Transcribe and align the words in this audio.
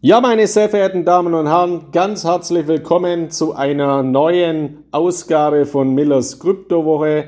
Ja, 0.00 0.20
meine 0.20 0.46
sehr 0.46 0.68
verehrten 0.68 1.04
Damen 1.04 1.34
und 1.34 1.48
Herren, 1.48 1.86
ganz 1.90 2.22
herzlich 2.22 2.68
willkommen 2.68 3.32
zu 3.32 3.56
einer 3.56 4.04
neuen 4.04 4.84
Ausgabe 4.92 5.66
von 5.66 5.92
Millers 5.92 6.38
Kryptowoche. 6.38 7.24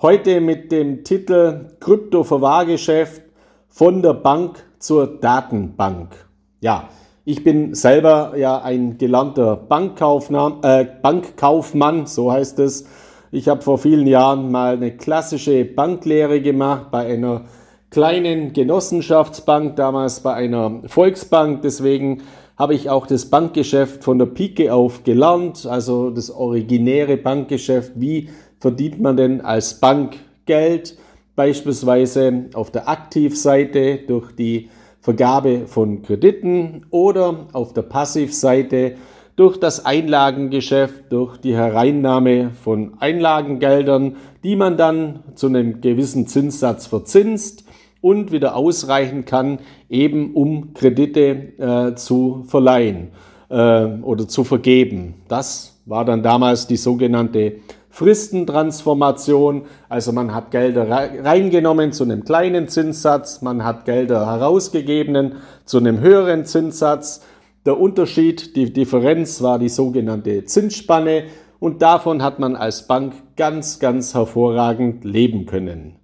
Heute 0.00 0.40
mit 0.40 0.70
dem 0.70 1.02
Titel 1.02 1.70
Kryptoverwahrgeschäft 1.80 3.20
von 3.68 4.00
der 4.00 4.14
Bank 4.14 4.62
zur 4.78 5.18
Datenbank. 5.18 6.14
Ja, 6.60 6.88
ich 7.24 7.42
bin 7.42 7.74
selber 7.74 8.34
ja 8.36 8.62
ein 8.62 8.96
gelernter 8.96 9.56
Bankkaufmann, 9.56 10.62
äh, 10.62 10.86
Bankkaufmann, 11.02 12.06
so 12.06 12.30
heißt 12.30 12.60
es. 12.60 12.86
Ich 13.32 13.48
habe 13.48 13.62
vor 13.62 13.78
vielen 13.78 14.06
Jahren 14.06 14.52
mal 14.52 14.74
eine 14.74 14.96
klassische 14.96 15.64
Banklehre 15.64 16.40
gemacht 16.40 16.92
bei 16.92 17.12
einer 17.12 17.46
kleinen 17.94 18.52
Genossenschaftsbank, 18.52 19.76
damals 19.76 20.18
bei 20.18 20.34
einer 20.34 20.80
Volksbank. 20.86 21.62
Deswegen 21.62 22.22
habe 22.58 22.74
ich 22.74 22.90
auch 22.90 23.06
das 23.06 23.26
Bankgeschäft 23.26 24.02
von 24.02 24.18
der 24.18 24.26
Pike 24.26 24.74
auf 24.74 25.04
gelernt, 25.04 25.64
also 25.64 26.10
das 26.10 26.28
originäre 26.28 27.16
Bankgeschäft. 27.16 27.92
Wie 27.94 28.30
verdient 28.58 29.00
man 29.00 29.16
denn 29.16 29.42
als 29.42 29.78
Bank 29.78 30.16
Geld? 30.44 30.98
Beispielsweise 31.36 32.46
auf 32.54 32.72
der 32.72 32.88
Aktivseite 32.88 34.00
durch 34.08 34.32
die 34.32 34.70
Vergabe 35.00 35.68
von 35.68 36.02
Krediten 36.02 36.86
oder 36.90 37.46
auf 37.52 37.74
der 37.74 37.82
Passivseite 37.82 38.96
durch 39.36 39.58
das 39.58 39.86
Einlagengeschäft, 39.86 41.12
durch 41.12 41.36
die 41.36 41.54
Hereinnahme 41.54 42.50
von 42.60 42.94
Einlagengeldern, 42.98 44.16
die 44.42 44.56
man 44.56 44.76
dann 44.76 45.20
zu 45.36 45.46
einem 45.46 45.80
gewissen 45.80 46.26
Zinssatz 46.26 46.86
verzinst 46.86 47.63
und 48.04 48.32
wieder 48.32 48.54
ausreichen 48.54 49.24
kann, 49.24 49.60
eben 49.88 50.34
um 50.34 50.74
Kredite 50.74 51.54
äh, 51.58 51.94
zu 51.94 52.44
verleihen 52.46 53.12
äh, 53.48 53.86
oder 54.02 54.28
zu 54.28 54.44
vergeben. 54.44 55.14
Das 55.26 55.80
war 55.86 56.04
dann 56.04 56.22
damals 56.22 56.66
die 56.66 56.76
sogenannte 56.76 57.54
Fristentransformation. 57.88 59.62
Also 59.88 60.12
man 60.12 60.34
hat 60.34 60.50
Gelder 60.50 60.86
reingenommen 60.90 61.92
zu 61.92 62.04
einem 62.04 62.24
kleinen 62.24 62.68
Zinssatz, 62.68 63.40
man 63.40 63.64
hat 63.64 63.86
Gelder 63.86 64.26
herausgegeben 64.26 65.36
zu 65.64 65.78
einem 65.78 66.00
höheren 66.00 66.44
Zinssatz. 66.44 67.24
Der 67.64 67.80
Unterschied, 67.80 68.54
die 68.54 68.70
Differenz 68.70 69.40
war 69.40 69.58
die 69.58 69.70
sogenannte 69.70 70.44
Zinsspanne 70.44 71.24
und 71.58 71.80
davon 71.80 72.22
hat 72.22 72.38
man 72.38 72.54
als 72.54 72.86
Bank 72.86 73.14
ganz, 73.36 73.78
ganz 73.78 74.12
hervorragend 74.12 75.04
leben 75.04 75.46
können. 75.46 75.96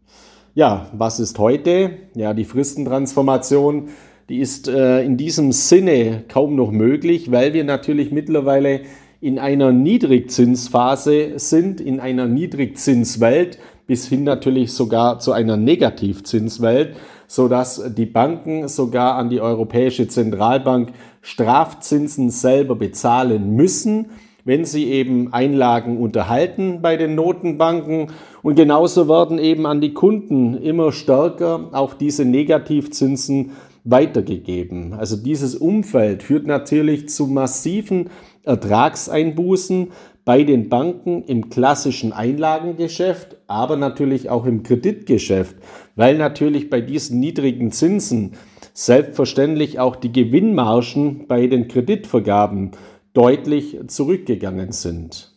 Ja, 0.61 0.89
was 0.93 1.21
ist 1.21 1.39
heute? 1.39 1.93
Ja, 2.15 2.35
die 2.35 2.45
Fristentransformation, 2.45 3.89
die 4.29 4.41
ist 4.41 4.69
äh, 4.69 5.03
in 5.03 5.17
diesem 5.17 5.53
Sinne 5.53 6.25
kaum 6.29 6.55
noch 6.55 6.71
möglich, 6.71 7.33
weil 7.33 7.55
wir 7.55 7.65
natürlich 7.65 8.13
mittlerweile 8.13 8.83
in 9.23 9.39
einer 9.39 9.73
Niedrigzinsphase 9.73 11.39
sind, 11.39 11.81
in 11.81 11.99
einer 11.99 12.27
Niedrigzinswelt, 12.27 13.59
bis 13.87 14.07
hin 14.07 14.25
natürlich 14.25 14.75
sogar 14.75 15.19
zu 15.19 15.33
einer 15.33 15.57
Negativzinswelt, 15.57 16.95
so 17.27 17.49
dass 17.49 17.95
die 17.95 18.05
Banken 18.05 18.69
sogar 18.69 19.15
an 19.15 19.31
die 19.31 19.41
Europäische 19.41 20.09
Zentralbank 20.09 20.93
Strafzinsen 21.23 22.29
selber 22.29 22.77
bezahlen 22.77 23.57
müssen 23.57 24.11
wenn 24.45 24.65
sie 24.65 24.85
eben 24.91 25.33
Einlagen 25.33 25.99
unterhalten 25.99 26.81
bei 26.83 26.97
den 26.97 27.15
Notenbanken. 27.15 28.09
Und 28.43 28.55
genauso 28.55 29.09
werden 29.09 29.39
eben 29.39 29.67
an 29.67 29.81
die 29.81 29.95
Kunden 29.95 30.55
immer 30.55 30.93
stärker 30.93 31.69
auch 31.73 31.95
diese 31.95 32.25
Negativzinsen 32.25 33.53
weitergegeben. 33.85 34.95
Also 34.95 35.17
dieses 35.17 35.55
Umfeld 35.55 36.23
führt 36.23 36.47
natürlich 36.47 37.09
zu 37.09 37.27
massiven 37.27 38.11
Ertragseinbußen 38.45 39.89
bei 40.25 40.45
den 40.45 40.69
Banken 40.69 41.25
im 41.25 41.49
klassischen 41.49 42.13
Einlagengeschäft, 42.13 43.37
aber 43.47 43.77
natürlich 43.77 44.29
auch 44.31 44.45
im 44.45 44.63
Kreditgeschäft, 44.63 45.57
weil 45.97 46.19
natürlich 46.19 46.71
bei 46.71 46.81
diesen 46.81 47.21
niedrigen 47.21 47.73
Zinsen 47.73 48.35
selbstverständlich 48.73 49.79
auch 49.79 49.97
die 49.97 50.13
Gewinnmargen 50.13 51.27
bei 51.27 51.47
den 51.47 51.69
Kreditvergaben 51.69 52.73
deutlich 53.13 53.79
zurückgegangen 53.87 54.73
sind. 54.73 55.33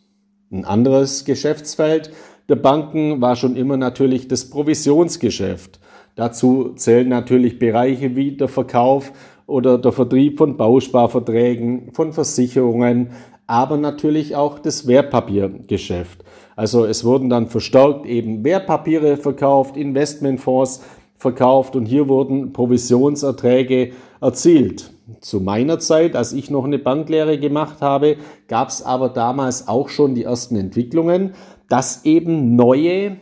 Ein 0.52 0.66
anderes 0.66 1.26
Geschäftsfeld 1.26 2.12
der 2.50 2.56
Banken 2.58 3.22
war 3.22 3.36
schon 3.36 3.56
immer 3.56 3.78
natürlich 3.78 4.28
das 4.28 4.50
Provisionsgeschäft. 4.50 5.80
Dazu 6.16 6.74
zählen 6.76 7.08
natürlich 7.08 7.58
Bereiche 7.58 8.16
wie 8.16 8.36
der 8.38 8.48
Verkauf 8.50 9.14
oder 9.48 9.78
der 9.78 9.92
Vertrieb 9.92 10.38
von 10.38 10.58
Bausparverträgen, 10.58 11.92
von 11.94 12.14
Versicherungen, 12.14 13.12
aber 13.48 13.78
natürlich 13.78 14.36
auch 14.36 14.60
das 14.60 14.88
Wertpapiergeschäft. 14.88 16.24
Also 16.56 16.86
es 16.86 17.04
wurden 17.04 17.30
dann 17.30 17.48
verstärkt 17.48 18.06
eben 18.06 18.44
Wertpapiere 18.44 19.18
verkauft, 19.18 19.76
Investmentfonds 19.76 20.84
verkauft 21.18 21.76
und 21.76 21.86
hier 21.86 22.08
wurden 22.08 22.54
Provisionserträge 22.54 23.94
erzielt. 24.22 24.93
Zu 25.20 25.42
meiner 25.42 25.80
Zeit, 25.80 26.16
als 26.16 26.32
ich 26.32 26.50
noch 26.50 26.64
eine 26.64 26.80
Banklehre 26.80 27.38
gemacht 27.38 27.82
habe, 27.82 28.18
gab 28.48 28.70
es 28.70 28.82
aber 28.82 29.10
damals 29.10 29.68
auch 29.68 29.90
schon 29.90 30.16
die 30.16 30.24
ersten 30.24 30.56
Entwicklungen, 30.56 31.34
dass 31.68 32.06
eben 32.06 32.56
neue 32.56 33.18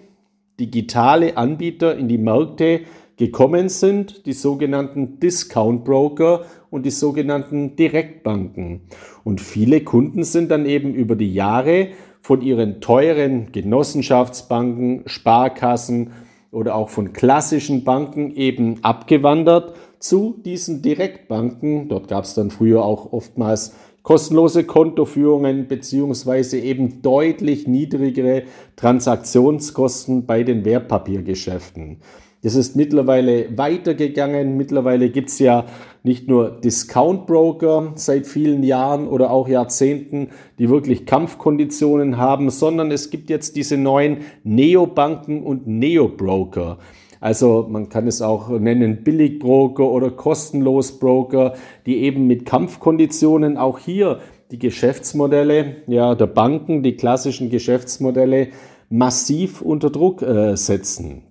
digitale 0.60 1.38
Anbieter 1.38 1.98
in 1.98 2.08
die 2.08 2.20
Märkte 2.20 2.82
gekommen 3.18 3.68
sind, 3.70 4.28
die 4.28 4.34
sogenannten 4.34 5.20
Discount 5.20 5.84
Broker 5.84 6.46
und 6.70 6.86
die 6.86 6.92
sogenannten 6.92 7.76
Direktbanken. 7.76 8.82
Und 9.24 9.42
viele 9.42 9.82
Kunden 9.82 10.24
sind 10.24 10.52
dann 10.52 10.68
eben 10.68 10.94
über 10.94 11.16
die 11.16 11.34
Jahre 11.34 11.90
von 12.22 12.42
ihren 12.42 12.80
teuren 12.82 13.52
Genossenschaftsbanken, 13.52 15.04
Sparkassen 15.08 16.12
oder 16.52 16.76
auch 16.76 16.90
von 16.90 17.12
klassischen 17.14 17.84
Banken 17.84 18.36
eben 18.36 18.84
abgewandert 18.84 19.74
zu 20.02 20.36
diesen 20.44 20.82
Direktbanken. 20.82 21.88
Dort 21.88 22.10
gab 22.10 22.26
es 22.26 22.34
dann 22.34 22.52
früher 22.52 22.84
auch 22.84 23.14
oftmals 23.14 23.74
kostenlose 24.04 24.64
Kontoführungen 24.64 25.68
beziehungsweise 25.68 26.60
eben 26.60 27.02
deutlich 27.02 27.68
niedrigere 27.68 28.44
Transaktionskosten 28.76 30.26
bei 30.26 30.44
den 30.44 30.66
Wertpapiergeschäften. 30.66 31.98
Das 32.44 32.56
ist 32.56 32.76
mittlerweile 32.76 33.56
weitergegangen. 33.56 34.58
Mittlerweile 34.58 35.12
gibt's 35.12 35.38
ja 35.38 35.66
nicht 36.02 36.28
nur 36.28 36.50
Discount-Broker 36.50 37.92
seit 37.94 38.26
vielen 38.26 38.64
Jahren 38.64 39.08
oder 39.08 39.30
auch 39.30 39.48
Jahrzehnten, 39.48 40.30
die 40.58 40.70
wirklich 40.70 41.06
Kampfkonditionen 41.06 42.18
haben, 42.18 42.50
sondern 42.50 42.90
es 42.90 43.12
gibt 43.12 43.30
jetzt 43.30 43.56
diese 43.56 43.78
neuen 43.78 44.22
Neobanken 44.44 45.44
und 45.44 45.68
Neobroker. 45.68 46.80
Also 47.22 47.68
man 47.70 47.88
kann 47.88 48.08
es 48.08 48.22
auch 48.22 48.50
nennen 48.50 49.04
Billigbroker 49.04 49.90
oder 49.90 50.10
kostenlos 50.10 51.00
Broker, 51.00 51.54
die 51.86 52.00
eben 52.00 52.26
mit 52.26 52.46
Kampfkonditionen 52.46 53.58
auch 53.58 53.78
hier 53.80 54.20
die 54.50 54.60
Geschäftsmodelle 54.60 55.78
ja, 55.88 56.16
der 56.16 56.26
Banken, 56.26 56.82
die 56.84 56.96
klassischen 56.96 57.50
Geschäftsmodelle 57.50 58.50
massiv 58.90 59.62
unter 59.62 59.92
Druck 59.92 60.24
äh, 60.24 60.58
setzen. 60.58 61.24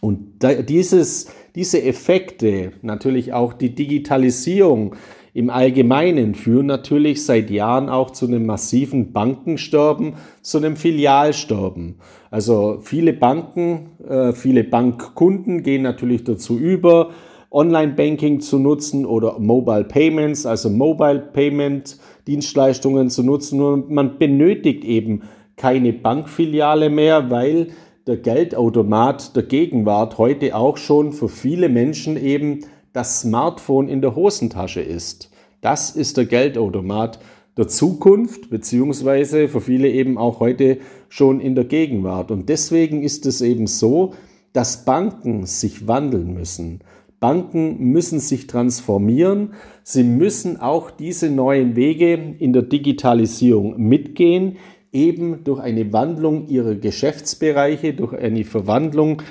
Und 0.00 0.44
da, 0.44 0.52
dieses, 0.54 1.28
diese 1.54 1.82
Effekte, 1.82 2.72
natürlich 2.82 3.32
auch 3.32 3.54
die 3.54 3.74
Digitalisierung 3.74 4.96
im 5.34 5.48
Allgemeinen 5.48 6.34
führen 6.34 6.66
natürlich 6.66 7.24
seit 7.24 7.50
Jahren 7.50 7.88
auch 7.88 8.10
zu 8.10 8.26
einem 8.26 8.44
massiven 8.44 9.12
Bankensterben, 9.12 10.14
zu 10.42 10.58
einem 10.58 10.76
Filialsterben. 10.76 11.96
Also 12.30 12.78
viele 12.82 13.14
Banken, 13.14 13.90
äh, 14.06 14.32
viele 14.32 14.62
Bankkunden 14.62 15.62
gehen 15.62 15.82
natürlich 15.82 16.24
dazu 16.24 16.58
über, 16.58 17.10
Online-Banking 17.50 18.40
zu 18.40 18.58
nutzen 18.58 19.06
oder 19.06 19.38
Mobile 19.38 19.84
Payments, 19.84 20.46
also 20.46 20.70
Mobile 20.70 21.20
Payment 21.32 21.98
Dienstleistungen 22.26 23.10
zu 23.10 23.22
nutzen. 23.22 23.60
Und 23.60 23.90
man 23.90 24.18
benötigt 24.18 24.84
eben 24.84 25.22
keine 25.56 25.92
Bankfiliale 25.92 26.90
mehr, 26.90 27.30
weil 27.30 27.68
der 28.06 28.16
Geldautomat 28.16 29.36
der 29.36 29.44
Gegenwart 29.44 30.18
heute 30.18 30.56
auch 30.56 30.76
schon 30.76 31.12
für 31.12 31.28
viele 31.28 31.68
Menschen 31.68 32.16
eben 32.16 32.60
das 32.92 33.20
Smartphone 33.20 33.88
in 33.88 34.00
der 34.00 34.14
Hosentasche 34.14 34.80
ist. 34.80 35.30
Das 35.60 35.90
ist 35.90 36.16
der 36.16 36.26
Geldautomat 36.26 37.18
der 37.56 37.68
Zukunft, 37.68 38.50
beziehungsweise 38.50 39.48
für 39.48 39.60
viele 39.60 39.88
eben 39.88 40.18
auch 40.18 40.40
heute 40.40 40.78
schon 41.08 41.40
in 41.40 41.54
der 41.54 41.64
Gegenwart. 41.64 42.30
Und 42.30 42.48
deswegen 42.48 43.02
ist 43.02 43.26
es 43.26 43.40
eben 43.40 43.66
so, 43.66 44.14
dass 44.52 44.84
Banken 44.84 45.46
sich 45.46 45.86
wandeln 45.86 46.34
müssen. 46.34 46.80
Banken 47.20 47.78
müssen 47.78 48.18
sich 48.18 48.46
transformieren. 48.48 49.54
Sie 49.84 50.02
müssen 50.02 50.60
auch 50.60 50.90
diese 50.90 51.30
neuen 51.30 51.76
Wege 51.76 52.14
in 52.38 52.52
der 52.52 52.62
Digitalisierung 52.62 53.76
mitgehen, 53.80 54.56
eben 54.92 55.44
durch 55.44 55.60
eine 55.60 55.92
Wandlung 55.92 56.48
ihrer 56.48 56.74
Geschäftsbereiche, 56.74 57.94
durch 57.94 58.12
eine 58.12 58.44
Verwandlung 58.44 59.22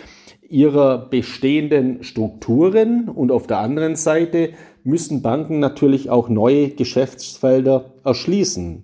ihrer 0.52 1.10
bestehenden 1.10 2.04
Strukturen 2.04 3.10
und 3.10 3.32
auf 3.32 3.48
der 3.48 3.60
anderen 3.60 3.96
Seite 3.96 4.50
müssen 4.84 5.22
Banken 5.22 5.60
natürlich 5.60 6.10
auch 6.10 6.30
neue 6.30 6.70
Geschäftsfelder 6.70 7.94
erschließen. 8.04 8.84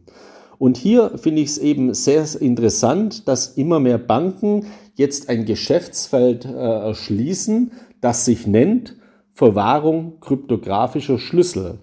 Und 0.58 0.78
hier 0.78 1.18
finde 1.18 1.42
ich 1.42 1.50
es 1.50 1.58
eben 1.58 1.94
sehr 1.94 2.26
interessant, 2.40 3.28
dass 3.28 3.58
immer 3.58 3.80
mehr 3.80 3.98
Banken 3.98 4.66
jetzt 4.96 5.30
ein 5.30 5.46
Geschäftsfeld 5.46 6.46
äh, 6.46 6.50
erschließen, 6.50 7.72
das 8.02 8.26
sich 8.26 8.48
nennt 8.48 8.96
Verwahrung 9.34 10.20
kryptografischer 10.20 11.20
Schlüssel. 11.20 11.78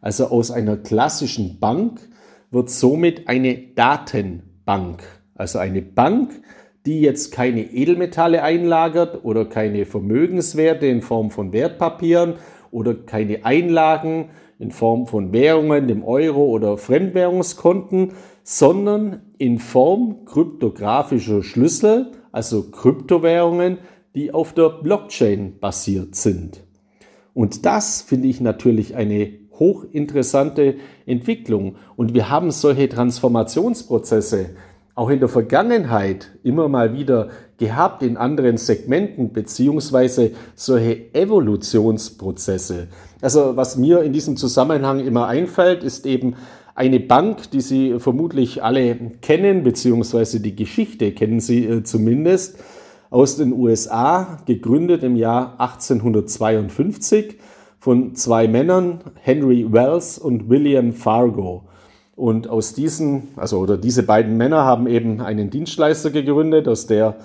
Also 0.00 0.26
aus 0.28 0.50
einer 0.50 0.78
klassischen 0.78 1.58
Bank 1.58 2.00
wird 2.50 2.70
somit 2.70 3.28
eine 3.28 3.58
Datenbank. 3.74 5.02
Also 5.34 5.58
eine 5.58 5.82
Bank, 5.82 6.30
die 6.86 7.00
jetzt 7.00 7.32
keine 7.32 7.72
Edelmetalle 7.72 8.42
einlagert 8.42 9.24
oder 9.24 9.46
keine 9.46 9.86
Vermögenswerte 9.86 10.86
in 10.86 11.00
Form 11.00 11.30
von 11.30 11.52
Wertpapieren 11.52 12.34
oder 12.70 12.94
keine 12.94 13.44
Einlagen 13.44 14.30
in 14.58 14.70
Form 14.70 15.06
von 15.06 15.32
Währungen, 15.32 15.88
dem 15.88 16.04
Euro 16.04 16.44
oder 16.44 16.76
Fremdwährungskonten, 16.76 18.12
sondern 18.42 19.22
in 19.38 19.58
Form 19.58 20.24
kryptografischer 20.26 21.42
Schlüssel, 21.42 22.12
also 22.32 22.70
Kryptowährungen, 22.70 23.78
die 24.14 24.32
auf 24.32 24.52
der 24.52 24.68
Blockchain 24.68 25.58
basiert 25.58 26.14
sind. 26.14 26.62
Und 27.32 27.66
das 27.66 28.02
finde 28.02 28.28
ich 28.28 28.40
natürlich 28.40 28.94
eine 28.94 29.32
hochinteressante 29.58 30.76
Entwicklung. 31.06 31.76
Und 31.96 32.14
wir 32.14 32.28
haben 32.28 32.50
solche 32.50 32.88
Transformationsprozesse 32.88 34.50
auch 34.94 35.10
in 35.10 35.18
der 35.18 35.28
Vergangenheit 35.28 36.30
immer 36.42 36.68
mal 36.68 36.94
wieder 36.94 37.28
gehabt 37.58 38.02
in 38.02 38.16
anderen 38.16 38.56
Segmenten 38.56 39.32
beziehungsweise 39.32 40.32
solche 40.54 41.14
Evolutionsprozesse. 41.14 42.88
Also 43.20 43.56
was 43.56 43.76
mir 43.76 44.02
in 44.02 44.12
diesem 44.12 44.36
Zusammenhang 44.36 45.00
immer 45.00 45.26
einfällt, 45.26 45.82
ist 45.82 46.06
eben 46.06 46.36
eine 46.74 47.00
Bank, 47.00 47.50
die 47.50 47.60
Sie 47.60 47.98
vermutlich 47.98 48.62
alle 48.62 48.96
kennen, 49.20 49.62
beziehungsweise 49.62 50.40
die 50.40 50.56
Geschichte 50.56 51.12
kennen 51.12 51.40
Sie 51.40 51.64
äh, 51.66 51.82
zumindest, 51.84 52.58
aus 53.10 53.36
den 53.36 53.52
USA, 53.52 54.38
gegründet 54.44 55.04
im 55.04 55.14
Jahr 55.14 55.52
1852 55.60 57.36
von 57.78 58.16
zwei 58.16 58.48
Männern, 58.48 59.00
Henry 59.20 59.66
Wells 59.70 60.18
und 60.18 60.48
William 60.48 60.92
Fargo. 60.92 61.62
Und 62.16 62.48
aus 62.48 62.74
diesen, 62.74 63.28
also 63.36 63.58
oder 63.58 63.76
diese 63.76 64.04
beiden 64.04 64.36
Männer 64.36 64.64
haben 64.64 64.86
eben 64.86 65.20
einen 65.20 65.50
Dienstleister 65.50 66.10
gegründet, 66.10 66.68
aus 66.68 66.86
der 66.86 67.16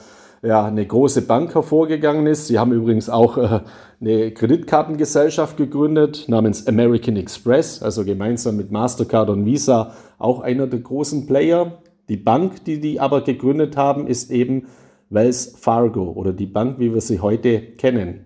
ja, 0.41 0.65
eine 0.65 0.85
große 0.85 1.23
Bank 1.23 1.53
hervorgegangen 1.53 2.25
ist. 2.25 2.47
Sie 2.47 2.57
haben 2.57 2.71
übrigens 2.71 3.09
auch 3.09 3.37
äh, 3.37 3.59
eine 4.01 4.31
Kreditkartengesellschaft 4.31 5.57
gegründet 5.57 6.25
namens 6.27 6.65
American 6.67 7.17
Express, 7.17 7.83
also 7.83 8.05
gemeinsam 8.05 8.57
mit 8.57 8.71
Mastercard 8.71 9.29
und 9.29 9.45
Visa 9.45 9.93
auch 10.17 10.39
einer 10.39 10.67
der 10.67 10.79
großen 10.79 11.27
Player. 11.27 11.79
Die 12.07 12.17
Bank, 12.17 12.63
die 12.65 12.79
die 12.79 12.99
aber 12.99 13.21
gegründet 13.21 13.77
haben, 13.77 14.07
ist 14.07 14.31
eben 14.31 14.67
Wells 15.09 15.55
Fargo 15.59 16.11
oder 16.11 16.33
die 16.33 16.45
Bank, 16.45 16.79
wie 16.79 16.93
wir 16.93 17.01
sie 17.01 17.19
heute 17.19 17.59
kennen. 17.61 18.25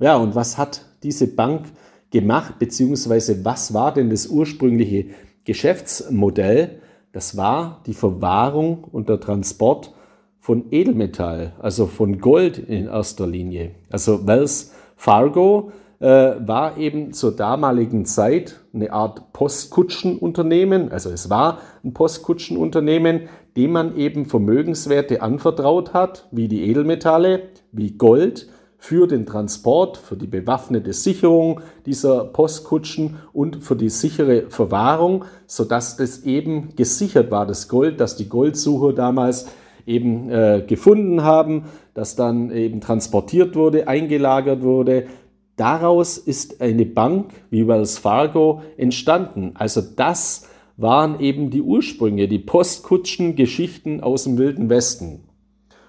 Ja, 0.00 0.16
und 0.16 0.34
was 0.34 0.58
hat 0.58 0.84
diese 1.02 1.28
Bank 1.28 1.66
gemacht, 2.10 2.58
beziehungsweise 2.58 3.44
was 3.44 3.72
war 3.72 3.94
denn 3.94 4.10
das 4.10 4.26
ursprüngliche 4.26 5.06
Geschäftsmodell? 5.44 6.80
Das 7.12 7.36
war 7.36 7.82
die 7.86 7.94
Verwahrung 7.94 8.84
und 8.84 9.08
der 9.08 9.20
Transport 9.20 9.92
von 10.40 10.64
Edelmetall, 10.70 11.52
also 11.60 11.86
von 11.86 12.18
Gold 12.18 12.58
in 12.58 12.86
erster 12.86 13.26
Linie. 13.26 13.72
Also 13.90 14.26
Wells 14.26 14.74
Fargo 14.96 15.72
äh, 16.00 16.06
war 16.06 16.78
eben 16.78 17.12
zur 17.12 17.36
damaligen 17.36 18.06
Zeit 18.06 18.60
eine 18.74 18.92
Art 18.92 19.32
Postkutschenunternehmen, 19.32 20.90
also 20.90 21.10
es 21.10 21.30
war 21.30 21.58
ein 21.84 21.92
Postkutschenunternehmen, 21.92 23.28
dem 23.56 23.72
man 23.72 23.96
eben 23.96 24.26
Vermögenswerte 24.26 25.22
anvertraut 25.22 25.94
hat, 25.94 26.26
wie 26.32 26.48
die 26.48 26.68
Edelmetalle, 26.68 27.44
wie 27.70 27.92
Gold, 27.92 28.48
für 28.82 29.06
den 29.06 29.26
Transport, 29.26 29.96
für 29.96 30.16
die 30.16 30.26
bewaffnete 30.26 30.92
Sicherung 30.92 31.60
dieser 31.86 32.24
Postkutschen 32.24 33.14
und 33.32 33.62
für 33.62 33.76
die 33.76 33.88
sichere 33.88 34.50
Verwahrung, 34.50 35.24
sodass 35.46 35.96
das 35.96 36.24
eben 36.24 36.74
gesichert 36.74 37.30
war, 37.30 37.46
das 37.46 37.68
Gold, 37.68 38.00
das 38.00 38.16
die 38.16 38.28
Goldsucher 38.28 38.92
damals 38.92 39.46
eben 39.86 40.28
äh, 40.30 40.64
gefunden 40.66 41.22
haben, 41.22 41.66
das 41.94 42.16
dann 42.16 42.50
eben 42.50 42.80
transportiert 42.80 43.54
wurde, 43.54 43.86
eingelagert 43.86 44.62
wurde. 44.62 45.06
Daraus 45.54 46.18
ist 46.18 46.60
eine 46.60 46.84
Bank 46.84 47.34
wie 47.50 47.68
Wells 47.68 47.98
Fargo 47.98 48.62
entstanden. 48.76 49.52
Also 49.54 49.80
das 49.80 50.48
waren 50.76 51.20
eben 51.20 51.50
die 51.50 51.62
Ursprünge, 51.62 52.26
die 52.26 52.40
Postkutschen-Geschichten 52.40 54.00
aus 54.00 54.24
dem 54.24 54.38
Wilden 54.38 54.68
Westen. 54.70 55.20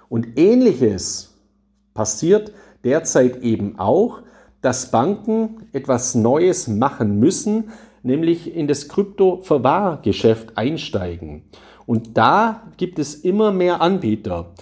Und 0.08 0.38
ähnliches 0.38 1.34
passiert 1.92 2.52
derzeit 2.84 3.42
eben 3.42 3.78
auch, 3.78 4.20
dass 4.60 4.90
Banken 4.90 5.66
etwas 5.72 6.14
Neues 6.14 6.68
machen 6.68 7.18
müssen, 7.18 7.70
nämlich 8.02 8.54
in 8.54 8.66
das 8.68 8.88
Krypto-Verwahrgeschäft 8.88 10.56
einsteigen. 10.56 11.42
Und 11.86 12.16
da 12.16 12.62
gibt 12.76 12.98
es 12.98 13.14
immer 13.14 13.52
mehr 13.52 13.80
Anbieter, 13.80 14.54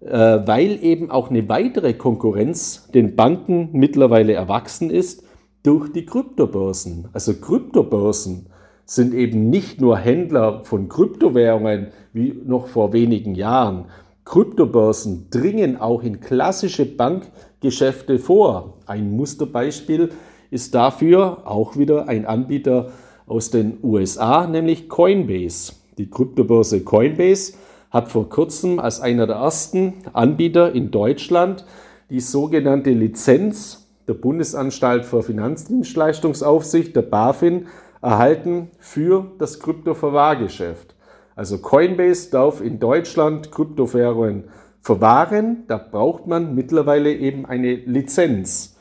äh, 0.00 0.08
weil 0.08 0.82
eben 0.82 1.10
auch 1.10 1.30
eine 1.30 1.48
weitere 1.48 1.92
Konkurrenz 1.94 2.88
den 2.94 3.16
Banken 3.16 3.70
mittlerweile 3.72 4.32
erwachsen 4.32 4.90
ist 4.90 5.24
durch 5.62 5.92
die 5.92 6.06
Kryptobörsen. 6.06 7.08
Also 7.12 7.34
Kryptobörsen 7.34 8.46
sind 8.86 9.14
eben 9.14 9.50
nicht 9.50 9.80
nur 9.80 9.98
Händler 9.98 10.64
von 10.64 10.88
Kryptowährungen 10.88 11.88
wie 12.12 12.40
noch 12.44 12.66
vor 12.66 12.92
wenigen 12.92 13.34
Jahren. 13.34 13.86
Kryptobörsen 14.30 15.26
dringen 15.30 15.80
auch 15.80 16.04
in 16.04 16.20
klassische 16.20 16.86
Bankgeschäfte 16.86 18.20
vor. 18.20 18.74
Ein 18.86 19.10
Musterbeispiel 19.16 20.10
ist 20.52 20.72
dafür 20.72 21.38
auch 21.46 21.76
wieder 21.76 22.06
ein 22.06 22.26
Anbieter 22.26 22.92
aus 23.26 23.50
den 23.50 23.78
USA, 23.82 24.46
nämlich 24.46 24.88
Coinbase. 24.88 25.72
Die 25.98 26.08
Kryptobörse 26.08 26.84
Coinbase 26.84 27.54
hat 27.90 28.08
vor 28.08 28.28
kurzem 28.28 28.78
als 28.78 29.00
einer 29.00 29.26
der 29.26 29.34
ersten 29.34 29.94
Anbieter 30.12 30.76
in 30.76 30.92
Deutschland 30.92 31.64
die 32.08 32.20
sogenannte 32.20 32.90
Lizenz 32.90 33.88
der 34.06 34.14
Bundesanstalt 34.14 35.06
für 35.06 35.24
Finanzdienstleistungsaufsicht, 35.24 36.94
der 36.94 37.02
BaFin, 37.02 37.66
erhalten 38.00 38.70
für 38.78 39.32
das 39.40 39.58
Kryptoverwahrgeschäft. 39.58 40.94
Also 41.40 41.56
Coinbase 41.56 42.28
darf 42.30 42.60
in 42.60 42.80
Deutschland 42.80 43.50
Kryptowährungen 43.50 44.50
verwahren. 44.82 45.64
Da 45.68 45.78
braucht 45.78 46.26
man 46.26 46.54
mittlerweile 46.54 47.14
eben 47.14 47.46
eine 47.46 47.76
Lizenz. 47.76 48.76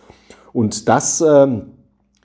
Und 0.52 0.90
das 0.90 1.22
ähm, 1.22 1.68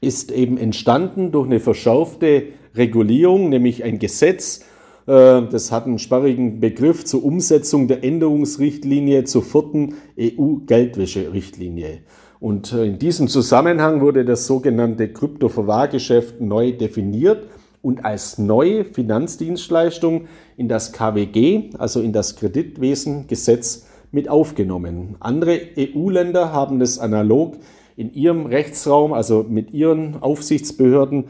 ist 0.01 0.33
eben 0.33 0.59
entstanden 0.59 1.31
durch 1.31 1.47
eine 1.47 1.61
verschärfte 1.61 2.47
Regulierung, 2.75 3.49
nämlich 3.49 3.85
ein 3.85 4.01
Gesetz, 4.01 4.65
äh, 5.07 5.43
das 5.43 5.71
hat 5.71 5.87
einen 5.87 6.01
sperrigen 6.01 6.59
Begriff 6.59 7.05
zur 7.05 7.25
Umsetzung 7.25 7.87
der 7.87 8.03
Änderungsrichtlinie 8.03 9.23
zur 9.23 9.45
vierten 9.45 9.95
EU-Geldwäscherichtlinie. 10.19 12.01
Und 12.41 12.73
äh, 12.73 12.87
in 12.87 12.99
diesem 12.99 13.29
Zusammenhang 13.29 14.01
wurde 14.01 14.25
das 14.25 14.49
sogenannte 14.49 15.13
Kryptoverwahrgeschäft 15.13 16.41
neu 16.41 16.73
definiert 16.73 17.47
und 17.85 18.05
als 18.05 18.39
neue 18.39 18.85
Finanzdienstleistung 18.85 20.27
in 20.57 20.69
das 20.69 20.93
KWG, 20.93 21.71
also 21.79 22.01
in 22.01 22.13
das 22.13 22.37
Kreditwesengesetz, 22.37 23.87
mit 24.11 24.29
aufgenommen. 24.29 25.17
Andere 25.21 25.61
EU-Länder 25.77 26.53
haben 26.53 26.79
das 26.79 26.99
analog 26.99 27.57
in 27.97 28.15
ihrem 28.15 28.47
Rechtsraum, 28.47 29.13
also 29.13 29.45
mit 29.49 29.73
ihren 29.73 30.23
Aufsichtsbehörden, 30.23 31.25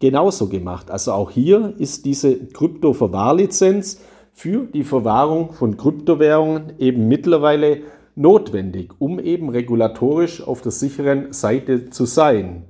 genauso 0.00 0.48
gemacht. 0.48 0.90
Also 0.90 1.12
auch 1.12 1.30
hier 1.30 1.74
ist 1.78 2.06
diese 2.06 2.36
Krypto-Verwahrlizenz 2.36 4.00
für 4.32 4.66
die 4.66 4.84
Verwahrung 4.84 5.52
von 5.52 5.76
Kryptowährungen 5.76 6.74
eben 6.78 7.08
mittlerweile 7.08 7.82
notwendig, 8.14 8.92
um 8.98 9.18
eben 9.18 9.48
regulatorisch 9.48 10.40
auf 10.42 10.62
der 10.62 10.72
sicheren 10.72 11.32
Seite 11.32 11.90
zu 11.90 12.06
sein. 12.06 12.64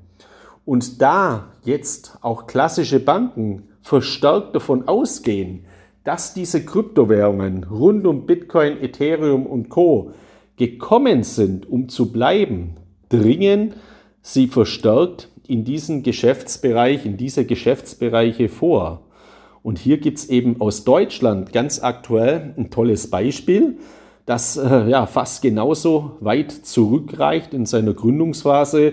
Und 0.68 1.00
da 1.00 1.54
jetzt 1.64 2.18
auch 2.20 2.46
klassische 2.46 3.00
Banken 3.00 3.68
verstärkt 3.80 4.54
davon 4.54 4.86
ausgehen, 4.86 5.64
dass 6.04 6.34
diese 6.34 6.62
Kryptowährungen 6.62 7.64
rund 7.64 8.06
um 8.06 8.26
Bitcoin, 8.26 8.82
Ethereum 8.82 9.46
und 9.46 9.70
Co 9.70 10.12
gekommen 10.56 11.22
sind, 11.22 11.66
um 11.66 11.88
zu 11.88 12.12
bleiben, 12.12 12.74
dringen 13.08 13.76
sie 14.20 14.46
verstärkt 14.46 15.30
in 15.46 15.64
diesen 15.64 16.02
Geschäftsbereich, 16.02 17.06
in 17.06 17.16
diese 17.16 17.46
Geschäftsbereiche 17.46 18.50
vor. 18.50 19.06
Und 19.62 19.78
hier 19.78 19.96
gibt 19.96 20.18
es 20.18 20.28
eben 20.28 20.60
aus 20.60 20.84
Deutschland 20.84 21.54
ganz 21.54 21.82
aktuell 21.82 22.52
ein 22.58 22.68
tolles 22.68 23.08
Beispiel, 23.08 23.78
das 24.26 24.58
äh, 24.58 24.86
ja 24.86 25.06
fast 25.06 25.40
genauso 25.40 26.18
weit 26.20 26.52
zurückreicht 26.52 27.54
in 27.54 27.64
seiner 27.64 27.94
Gründungsphase 27.94 28.92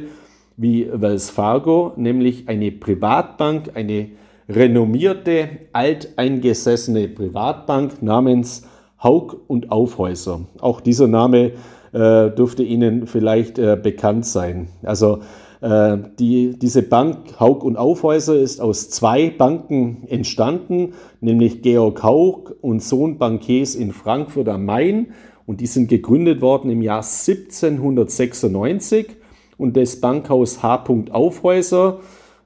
wie 0.58 0.88
Wells 0.92 1.30
Fargo, 1.30 1.94
nämlich 1.96 2.48
eine 2.48 2.72
Privatbank, 2.72 3.72
eine 3.74 4.10
renommierte, 4.48 5.50
alteingesessene 5.74 7.08
Privatbank 7.08 8.02
namens 8.02 8.68
Haug 9.02 9.38
und 9.48 9.72
Aufhäuser. 9.72 10.42
Auch 10.60 10.82
dieser 10.82 11.08
Name 11.08 11.54
äh, 11.94 12.32
dürfte 12.32 12.64
Ihnen 12.64 13.08
vielleicht 13.08 13.58
äh, 13.60 13.78
bekannt 13.82 14.26
sein. 14.26 14.68
Also 14.84 15.20
äh, 15.62 15.98
die, 16.20 16.60
diese 16.60 16.84
Bank 16.84 17.40
Haug 17.40 17.64
und 17.64 17.78
Aufhäuser 17.78 18.36
ist 18.36 18.60
aus 18.62 18.90
zwei 18.90 19.30
Banken 19.30 20.04
entstanden, 20.08 20.94
nämlich 21.22 21.62
Georg 21.62 22.04
Haug 22.04 22.56
und 22.62 22.84
Sohn 22.84 23.18
Bankiers 23.18 23.76
in 23.76 23.92
Frankfurt 23.92 24.50
am 24.50 24.66
Main. 24.66 25.14
Und 25.46 25.62
die 25.62 25.68
sind 25.68 25.90
gegründet 25.90 26.42
worden 26.42 26.72
im 26.72 26.82
Jahr 26.82 27.04
1796. 27.04 29.18
Und 29.58 29.78
das 29.78 30.02
Bankhaus 30.02 30.62
H. 30.64 30.84
Aufhäuser 31.12 32.00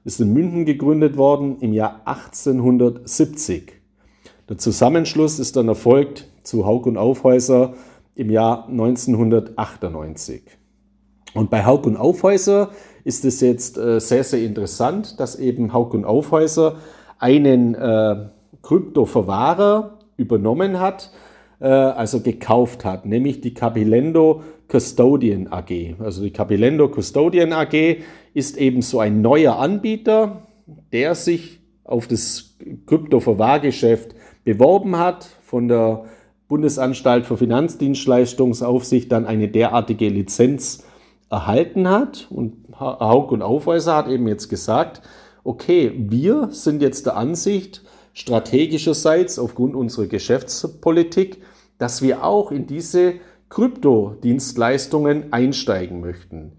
ist 0.04 0.20
in 0.20 0.32
München 0.32 0.64
gegründet 0.64 1.16
worden 1.16 1.58
im 1.60 1.72
Jahr 1.72 2.00
1870. 2.04 3.72
Der 4.48 4.58
Zusammenschluss 4.58 5.38
ist 5.38 5.56
dann 5.56 5.68
erfolgt 5.68 6.28
zu 6.42 6.66
Haug 6.66 6.86
und 6.86 6.96
Aufhäuser 6.96 7.74
im 8.14 8.30
Jahr 8.30 8.66
1998. 8.68 10.42
Und 11.34 11.50
bei 11.50 11.64
Haug 11.64 11.86
und 11.86 11.96
Aufhäuser 11.96 12.70
ist 13.04 13.24
es 13.24 13.40
jetzt 13.40 13.78
äh, 13.78 14.00
sehr, 14.00 14.24
sehr 14.24 14.42
interessant, 14.42 15.20
dass 15.20 15.36
eben 15.36 15.72
Haug 15.72 15.94
und 15.94 16.04
Aufhäuser 16.04 16.76
einen 17.18 17.74
äh, 17.74 18.26
Kryptoverwahrer 18.62 19.98
übernommen 20.16 20.80
hat, 20.80 21.10
äh, 21.60 21.68
also 21.68 22.20
gekauft 22.20 22.84
hat, 22.84 23.06
nämlich 23.06 23.40
die 23.40 23.54
Capilendo 23.54 24.42
Custodian 24.70 25.48
AG. 25.48 25.96
Also 25.98 26.22
die 26.22 26.30
Capilendo 26.30 26.88
Custodian 26.88 27.52
AG 27.52 27.98
ist 28.34 28.56
eben 28.56 28.82
so 28.82 29.00
ein 29.00 29.20
neuer 29.20 29.58
Anbieter, 29.58 30.46
der 30.92 31.14
sich 31.14 31.60
auf 31.84 32.06
das 32.06 32.56
Kryptoverwahrgeschäft 32.86 34.14
beworben 34.44 34.96
hat, 34.96 35.26
von 35.42 35.68
der 35.68 36.04
Bundesanstalt 36.48 37.26
für 37.26 37.36
Finanzdienstleistungsaufsicht 37.36 39.10
dann 39.10 39.26
eine 39.26 39.48
derartige 39.48 40.08
Lizenz 40.08 40.84
erhalten 41.30 41.88
hat. 41.88 42.28
Und 42.30 42.54
Haug 42.78 43.32
und 43.32 43.42
Aufweiser 43.42 43.96
hat 43.96 44.08
eben 44.08 44.28
jetzt 44.28 44.48
gesagt, 44.48 45.02
okay, 45.44 45.92
wir 45.96 46.48
sind 46.50 46.82
jetzt 46.82 47.06
der 47.06 47.16
Ansicht, 47.16 47.82
strategischerseits 48.12 49.38
aufgrund 49.38 49.74
unserer 49.74 50.06
Geschäftspolitik, 50.06 51.42
dass 51.78 52.02
wir 52.02 52.24
auch 52.24 52.50
in 52.50 52.66
diese 52.66 53.14
Kryptodienstleistungen 53.50 55.32
einsteigen 55.32 56.00
möchten. 56.00 56.52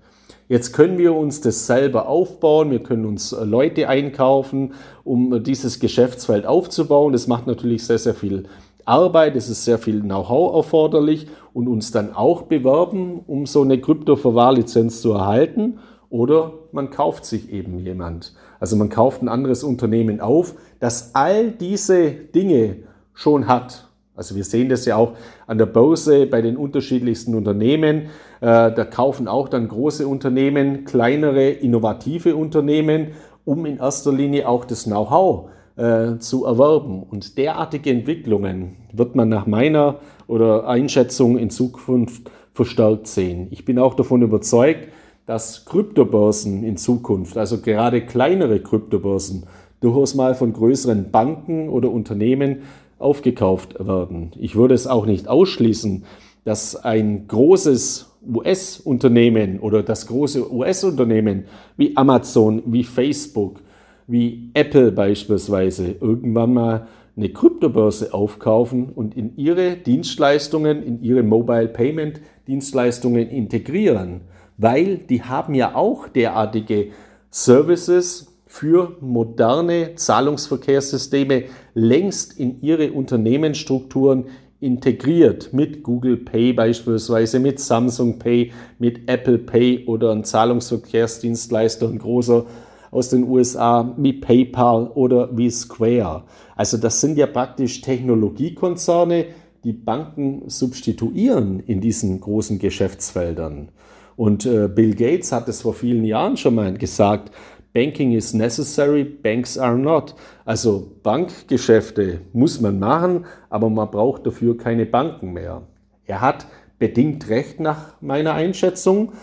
Jetzt 0.47 0.73
können 0.73 0.97
wir 0.97 1.15
uns 1.15 1.39
das 1.39 1.65
selber 1.65 2.09
aufbauen, 2.09 2.71
wir 2.71 2.83
können 2.83 3.05
uns 3.05 3.31
äh, 3.31 3.45
Leute 3.45 3.87
einkaufen, 3.87 4.73
um 5.05 5.31
äh, 5.31 5.39
dieses 5.39 5.79
Geschäftsfeld 5.79 6.45
aufzubauen. 6.45 7.13
Das 7.13 7.27
macht 7.27 7.47
natürlich 7.47 7.85
sehr, 7.85 7.97
sehr 7.97 8.13
viel 8.13 8.43
Arbeit, 8.83 9.37
es 9.37 9.47
ist 9.47 9.63
sehr 9.63 9.77
viel 9.77 10.01
Know-how 10.01 10.53
erforderlich 10.53 11.27
und 11.53 11.69
uns 11.69 11.91
dann 11.91 12.13
auch 12.13 12.41
bewerben, 12.41 13.21
um 13.25 13.45
so 13.45 13.61
eine 13.61 13.79
Kryptoverwahrlizenz 13.79 15.01
zu 15.01 15.13
erhalten. 15.13 15.79
Oder 16.09 16.51
man 16.73 16.89
kauft 16.89 17.23
sich 17.23 17.49
eben 17.49 17.79
jemand. 17.79 18.33
Also 18.59 18.75
man 18.75 18.89
kauft 18.89 19.21
ein 19.21 19.29
anderes 19.29 19.63
Unternehmen 19.63 20.19
auf, 20.19 20.55
das 20.81 21.15
all 21.15 21.51
diese 21.51 22.11
Dinge 22.11 22.83
schon 23.13 23.47
hat. 23.47 23.87
Also 24.21 24.35
wir 24.35 24.43
sehen 24.43 24.69
das 24.69 24.85
ja 24.85 24.97
auch 24.97 25.13
an 25.47 25.57
der 25.57 25.65
Börse 25.65 26.27
bei 26.27 26.43
den 26.43 26.55
unterschiedlichsten 26.55 27.33
Unternehmen. 27.33 28.03
Äh, 28.39 28.71
da 28.71 28.85
kaufen 28.85 29.27
auch 29.27 29.49
dann 29.49 29.67
große 29.67 30.07
Unternehmen, 30.07 30.85
kleinere, 30.85 31.49
innovative 31.49 32.35
Unternehmen, 32.35 33.13
um 33.45 33.65
in 33.65 33.77
erster 33.77 34.13
Linie 34.13 34.47
auch 34.47 34.63
das 34.63 34.83
Know-how 34.83 35.49
äh, 35.75 36.19
zu 36.19 36.45
erwerben. 36.45 37.01
Und 37.01 37.39
derartige 37.39 37.89
Entwicklungen 37.89 38.75
wird 38.93 39.15
man 39.15 39.27
nach 39.27 39.47
meiner 39.47 39.95
oder 40.27 40.67
Einschätzung 40.67 41.39
in 41.39 41.49
Zukunft 41.49 42.29
verstärkt 42.53 43.07
sehen. 43.07 43.47
Ich 43.49 43.65
bin 43.65 43.79
auch 43.79 43.95
davon 43.95 44.21
überzeugt, 44.21 44.89
dass 45.25 45.65
Kryptobörsen 45.65 46.63
in 46.63 46.77
Zukunft, 46.77 47.37
also 47.37 47.59
gerade 47.59 48.01
kleinere 48.01 48.59
Kryptobörsen, 48.59 49.47
durchaus 49.79 50.13
mal 50.13 50.35
von 50.35 50.53
größeren 50.53 51.09
Banken 51.09 51.69
oder 51.69 51.89
Unternehmen 51.89 52.61
aufgekauft 53.01 53.75
werden. 53.79 54.31
Ich 54.39 54.55
würde 54.55 54.73
es 54.73 54.87
auch 54.87 55.05
nicht 55.05 55.27
ausschließen, 55.27 56.03
dass 56.43 56.75
ein 56.75 57.27
großes 57.27 58.11
US-Unternehmen 58.27 59.59
oder 59.59 59.83
das 59.83 60.07
große 60.07 60.51
US-Unternehmen 60.53 61.45
wie 61.77 61.95
Amazon, 61.97 62.61
wie 62.65 62.83
Facebook, 62.83 63.61
wie 64.07 64.51
Apple 64.53 64.91
beispielsweise 64.91 65.95
irgendwann 65.99 66.53
mal 66.53 66.87
eine 67.17 67.29
Kryptobörse 67.29 68.13
aufkaufen 68.13 68.89
und 68.89 69.15
in 69.17 69.35
ihre 69.37 69.75
Dienstleistungen, 69.75 70.83
in 70.83 71.03
ihre 71.03 71.23
Mobile 71.23 71.67
Payment 71.67 72.21
Dienstleistungen 72.47 73.29
integrieren, 73.29 74.21
weil 74.57 74.97
die 74.97 75.23
haben 75.23 75.53
ja 75.53 75.75
auch 75.75 76.07
derartige 76.07 76.87
Services, 77.29 78.30
für 78.51 78.97
moderne 78.99 79.95
Zahlungsverkehrssysteme 79.95 81.45
längst 81.73 82.37
in 82.37 82.61
ihre 82.61 82.91
Unternehmensstrukturen 82.91 84.25
integriert 84.59 85.53
mit 85.53 85.83
Google 85.83 86.17
Pay 86.17 86.51
beispielsweise, 86.51 87.39
mit 87.39 87.61
Samsung 87.61 88.19
Pay, 88.19 88.51
mit 88.77 89.09
Apple 89.09 89.37
Pay 89.37 89.85
oder 89.85 90.11
ein 90.11 90.25
Zahlungsverkehrsdienstleister, 90.25 91.87
ein 91.87 91.99
großer 91.99 92.45
aus 92.91 93.07
den 93.07 93.23
USA 93.23 93.95
wie 93.95 94.11
PayPal 94.11 94.87
oder 94.95 95.29
wie 95.37 95.49
Square. 95.49 96.23
Also 96.57 96.77
das 96.77 96.99
sind 96.99 97.17
ja 97.17 97.27
praktisch 97.27 97.79
Technologiekonzerne, 97.79 99.27
die 99.63 99.71
Banken 99.71 100.49
substituieren 100.49 101.61
in 101.61 101.79
diesen 101.79 102.19
großen 102.19 102.59
Geschäftsfeldern. 102.59 103.69
Und 104.17 104.45
äh, 104.45 104.67
Bill 104.67 104.93
Gates 104.93 105.31
hat 105.31 105.47
es 105.47 105.61
vor 105.61 105.73
vielen 105.73 106.03
Jahren 106.03 106.35
schon 106.35 106.55
mal 106.55 106.73
gesagt, 106.73 107.31
Banking 107.73 108.11
is 108.11 108.33
necessary, 108.33 109.03
banks 109.05 109.57
are 109.57 109.77
not. 109.77 110.13
Also 110.43 110.91
Bankgeschäfte 111.03 112.19
muss 112.33 112.59
man 112.59 112.79
machen, 112.79 113.25
aber 113.49 113.69
man 113.69 113.89
braucht 113.89 114.25
dafür 114.25 114.57
keine 114.57 114.85
Banken 114.85 115.31
mehr. 115.31 115.61
Er 116.05 116.19
hat 116.19 116.47
bedingt 116.79 117.29
recht 117.29 117.61
nach 117.61 117.93
meiner 118.01 118.33
Einschätzung. 118.33 119.13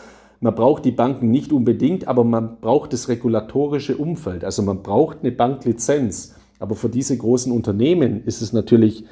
Man 0.41 0.55
braucht 0.55 0.85
die 0.85 0.93
Banken 0.93 1.31
nicht 1.31 1.53
unbedingt, 1.53 2.09
aber 2.09 2.25
man 2.25 2.61
braucht 2.61 2.93
das 2.95 3.09
regulatorische 3.09 3.97
Umfeld. 3.97 4.45
Also 4.45 4.63
man 4.63 4.83
braucht 4.83 5.19
eine 5.21 5.33
Banklizenz. 5.33 6.37
Aber 6.59 6.75
für 6.75 6.89
diese 6.89 7.19
großen 7.19 7.53
Unternehmen 7.53 8.25
ist 8.25 8.41
es 8.41 8.53
natürlich 8.53 9.05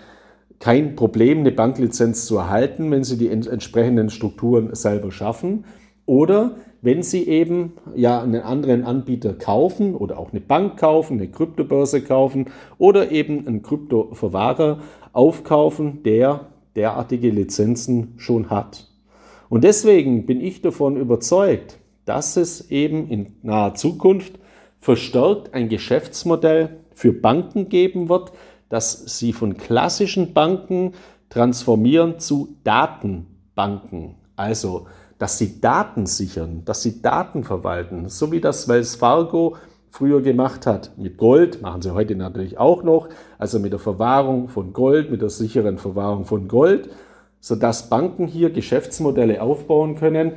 kein 0.61 0.97
Problem, 0.97 1.41
eine 1.41 1.53
Banklizenz 1.53 2.25
zu 2.25 2.39
erhalten, 2.39 2.91
wenn 2.91 3.05
sie 3.05 3.19
die 3.19 3.29
entsprechenden 3.29 4.09
Strukturen 4.09 4.75
selber 4.75 5.11
schaffen. 5.11 5.65
Oder 6.07 6.57
wenn 6.87 7.03
Sie 7.03 7.27
eben 7.27 7.73
ja 7.97 8.23
einen 8.23 8.43
anderen 8.43 8.85
Anbieter 8.85 9.35
kaufen 9.35 9.97
oder 9.97 10.21
auch 10.21 10.31
eine 10.31 10.41
Bank 10.41 10.79
kaufen, 10.79 11.15
eine 11.15 11.27
Kryptobörse 11.27 12.01
kaufen 12.01 12.47
oder 12.79 13.11
eben 13.11 13.45
einen 13.45 13.63
Kryptoverwahrer 13.63 14.79
aufkaufen, 15.13 16.05
der 16.05 16.47
derartige 16.77 17.31
Lizenzen 17.31 18.15
schon 18.19 18.51
hat. 18.51 18.87
Und 19.49 19.65
deswegen 19.65 20.27
bin 20.27 20.41
ich 20.41 20.63
davon 20.63 20.97
überzeugt, 20.97 21.79
dass 22.05 22.37
es 22.37 22.71
eben 22.71 23.09
in 23.09 23.33
naher 23.43 23.75
Zukunft 23.75 24.35
verstärkt 24.79 25.55
ein 25.55 25.69
Geschäftsmodell 25.69 26.77
für 26.95 27.13
Banken 27.13 27.69
geben 27.69 28.09
wird, 28.09 28.31
dass 28.69 29.19
sie 29.19 29.33
von 29.33 29.57
klassischen 29.57 30.35
Banken 30.35 30.93
transformieren 31.31 32.21
zu 32.21 32.55
Datenbanken. 32.63 34.15
Also 34.37 34.87
dass 35.19 35.39
sie 35.39 35.61
Daten 35.61 36.07
sichern, 36.07 36.63
dass 36.65 36.83
sie 36.83 37.01
Daten 37.03 37.45
verwalten, 37.45 38.09
so 38.09 38.33
wie 38.33 38.41
das 38.41 38.69
Wells 38.69 38.97
Fargo 38.97 39.57
früher 39.91 40.21
gemacht 40.21 40.67
hat 40.67 40.93
mit 40.99 41.17
Gold, 41.17 41.63
machen 41.63 41.81
sie 41.81 41.95
heute 41.95 42.17
natürlich 42.17 42.59
auch 42.59 42.83
noch, 42.83 43.09
also 43.39 43.59
mit 43.59 43.73
der 43.73 43.79
Verwahrung 43.79 44.49
von 44.49 44.73
Gold, 44.73 45.11
mit 45.11 45.23
der 45.23 45.31
sicheren 45.31 45.79
Verwahrung 45.79 46.27
von 46.27 46.49
Gold, 46.49 46.91
sodass 47.41 47.89
Banken 47.89 48.27
hier 48.27 48.51
Geschäftsmodelle 48.51 49.41
aufbauen 49.41 49.95
können 49.95 50.33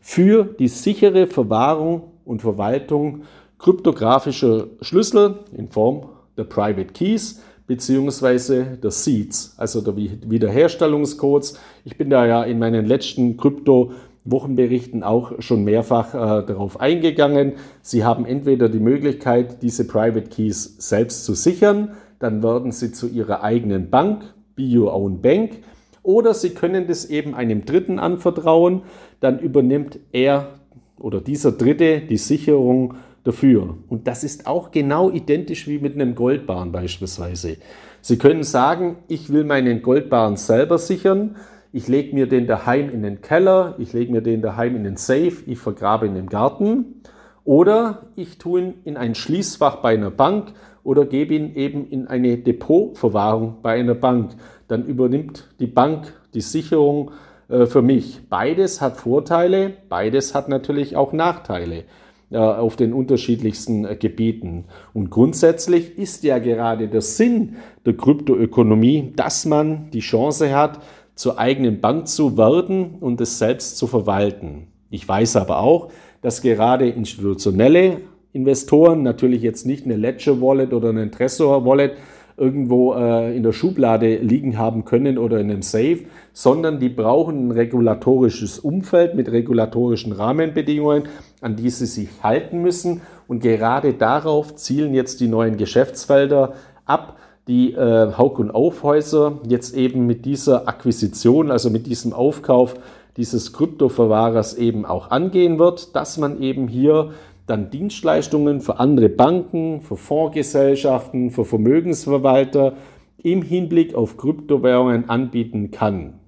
für 0.00 0.44
die 0.44 0.68
sichere 0.68 1.26
Verwahrung 1.26 2.02
und 2.24 2.42
Verwaltung 2.42 3.22
kryptografischer 3.58 4.66
Schlüssel 4.80 5.40
in 5.56 5.68
Form 5.68 6.10
der 6.36 6.44
Private 6.44 6.92
Keys 6.92 7.40
beziehungsweise 7.66 8.78
der 8.82 8.90
Seeds, 8.90 9.54
also 9.58 9.82
der 9.82 9.94
Wiederherstellungscodes. 9.96 11.58
Ich 11.84 11.98
bin 11.98 12.08
da 12.08 12.26
ja 12.26 12.42
in 12.42 12.58
meinen 12.58 12.86
letzten 12.86 13.36
Krypto 13.36 13.92
Wochenberichten 14.30 15.02
auch 15.02 15.32
schon 15.40 15.64
mehrfach 15.64 16.14
äh, 16.14 16.46
darauf 16.46 16.80
eingegangen. 16.80 17.54
Sie 17.82 18.04
haben 18.04 18.26
entweder 18.26 18.68
die 18.68 18.80
Möglichkeit, 18.80 19.62
diese 19.62 19.86
Private 19.86 20.28
Keys 20.28 20.76
selbst 20.78 21.24
zu 21.24 21.34
sichern, 21.34 21.92
dann 22.18 22.42
werden 22.42 22.72
sie 22.72 22.92
zu 22.92 23.08
ihrer 23.08 23.42
eigenen 23.42 23.90
Bank, 23.90 24.22
Be 24.56 24.64
Your 24.76 24.94
Own 24.94 25.20
Bank, 25.20 25.58
oder 26.02 26.34
sie 26.34 26.50
können 26.50 26.86
das 26.86 27.04
eben 27.04 27.34
einem 27.34 27.64
Dritten 27.64 27.98
anvertrauen, 27.98 28.82
dann 29.20 29.38
übernimmt 29.38 29.98
er 30.12 30.54
oder 30.98 31.20
dieser 31.20 31.52
Dritte 31.52 32.00
die 32.00 32.16
Sicherung 32.16 32.94
dafür. 33.24 33.76
Und 33.88 34.06
das 34.06 34.24
ist 34.24 34.46
auch 34.46 34.70
genau 34.70 35.10
identisch 35.10 35.68
wie 35.68 35.78
mit 35.78 35.94
einem 35.94 36.14
Goldbarren 36.14 36.72
beispielsweise. 36.72 37.58
Sie 38.00 38.16
können 38.16 38.42
sagen, 38.42 38.96
ich 39.08 39.32
will 39.32 39.44
meinen 39.44 39.82
Goldbarren 39.82 40.36
selber 40.36 40.78
sichern. 40.78 41.36
Ich 41.70 41.86
lege 41.86 42.14
mir 42.14 42.26
den 42.26 42.46
daheim 42.46 42.88
in 42.88 43.02
den 43.02 43.20
Keller, 43.20 43.74
ich 43.78 43.92
lege 43.92 44.10
mir 44.10 44.22
den 44.22 44.40
daheim 44.40 44.74
in 44.74 44.84
den 44.84 44.96
Safe, 44.96 45.34
ich 45.46 45.58
vergrabe 45.58 46.06
ihn 46.06 46.16
im 46.16 46.28
Garten. 46.28 47.02
Oder 47.44 48.06
ich 48.16 48.38
tue 48.38 48.60
ihn 48.60 48.74
in 48.84 48.96
ein 48.96 49.14
Schließfach 49.14 49.76
bei 49.76 49.94
einer 49.94 50.10
Bank 50.10 50.52
oder 50.82 51.04
gebe 51.04 51.34
ihn 51.34 51.54
eben 51.54 51.86
in 51.88 52.06
eine 52.06 52.38
Depotverwahrung 52.38 53.56
bei 53.62 53.78
einer 53.78 53.94
Bank. 53.94 54.32
Dann 54.66 54.86
übernimmt 54.86 55.48
die 55.60 55.66
Bank 55.66 56.14
die 56.34 56.40
Sicherung 56.40 57.10
äh, 57.48 57.66
für 57.66 57.82
mich. 57.82 58.20
Beides 58.30 58.80
hat 58.80 58.96
Vorteile, 58.96 59.74
beides 59.88 60.34
hat 60.34 60.48
natürlich 60.48 60.96
auch 60.96 61.12
Nachteile 61.12 61.84
auf 62.30 62.76
den 62.76 62.92
unterschiedlichsten 62.92 63.86
äh, 63.86 63.96
Gebieten. 63.96 64.64
Und 64.92 65.08
grundsätzlich 65.10 65.96
ist 65.96 66.24
ja 66.24 66.38
gerade 66.38 66.88
der 66.88 67.00
Sinn 67.00 67.56
der 67.86 67.96
Kryptoökonomie, 67.96 69.12
dass 69.16 69.46
man 69.46 69.90
die 69.92 70.00
Chance 70.00 70.54
hat, 70.54 70.80
zur 71.18 71.36
eigenen 71.36 71.80
Bank 71.80 72.06
zu 72.06 72.38
werden 72.38 72.94
und 73.00 73.20
es 73.20 73.40
selbst 73.40 73.76
zu 73.76 73.88
verwalten. 73.88 74.68
Ich 74.88 75.06
weiß 75.06 75.34
aber 75.34 75.58
auch, 75.58 75.90
dass 76.22 76.42
gerade 76.42 76.88
institutionelle 76.88 77.96
Investoren 78.32 79.02
natürlich 79.02 79.42
jetzt 79.42 79.66
nicht 79.66 79.84
eine 79.84 79.96
Ledger 79.96 80.40
Wallet 80.40 80.72
oder 80.72 80.90
einen 80.90 81.10
Trezor 81.10 81.66
Wallet 81.66 81.94
irgendwo 82.36 82.94
äh, 82.94 83.36
in 83.36 83.42
der 83.42 83.50
Schublade 83.50 84.18
liegen 84.18 84.58
haben 84.58 84.84
können 84.84 85.18
oder 85.18 85.40
in 85.40 85.50
einem 85.50 85.62
Safe, 85.62 86.04
sondern 86.32 86.78
die 86.78 86.88
brauchen 86.88 87.48
ein 87.48 87.50
regulatorisches 87.50 88.60
Umfeld 88.60 89.16
mit 89.16 89.28
regulatorischen 89.28 90.12
Rahmenbedingungen, 90.12 91.08
an 91.40 91.56
die 91.56 91.70
sie 91.70 91.86
sich 91.86 92.10
halten 92.22 92.62
müssen. 92.62 93.00
Und 93.26 93.40
gerade 93.40 93.92
darauf 93.92 94.54
zielen 94.54 94.94
jetzt 94.94 95.18
die 95.18 95.26
neuen 95.26 95.56
Geschäftsfelder 95.56 96.52
ab, 96.84 97.18
die 97.48 97.72
äh, 97.72 98.12
Hauk 98.16 98.38
und 98.38 98.50
Aufhäuser 98.50 99.40
jetzt 99.48 99.74
eben 99.74 100.06
mit 100.06 100.26
dieser 100.26 100.68
Akquisition, 100.68 101.50
also 101.50 101.70
mit 101.70 101.86
diesem 101.86 102.12
Aufkauf 102.12 102.74
dieses 103.16 103.52
Kryptoverwahrers 103.52 104.54
eben 104.54 104.86
auch 104.86 105.10
angehen 105.10 105.58
wird, 105.58 105.96
dass 105.96 106.18
man 106.18 106.40
eben 106.40 106.68
hier 106.68 107.10
dann 107.46 107.70
Dienstleistungen 107.70 108.60
für 108.60 108.78
andere 108.78 109.08
Banken, 109.08 109.80
für 109.80 109.96
Fondsgesellschaften, 109.96 111.30
für 111.30 111.44
Vermögensverwalter 111.44 112.74
im 113.22 113.42
Hinblick 113.42 113.94
auf 113.94 114.18
Kryptowährungen 114.18 115.08
anbieten 115.08 115.70
kann. 115.70 116.20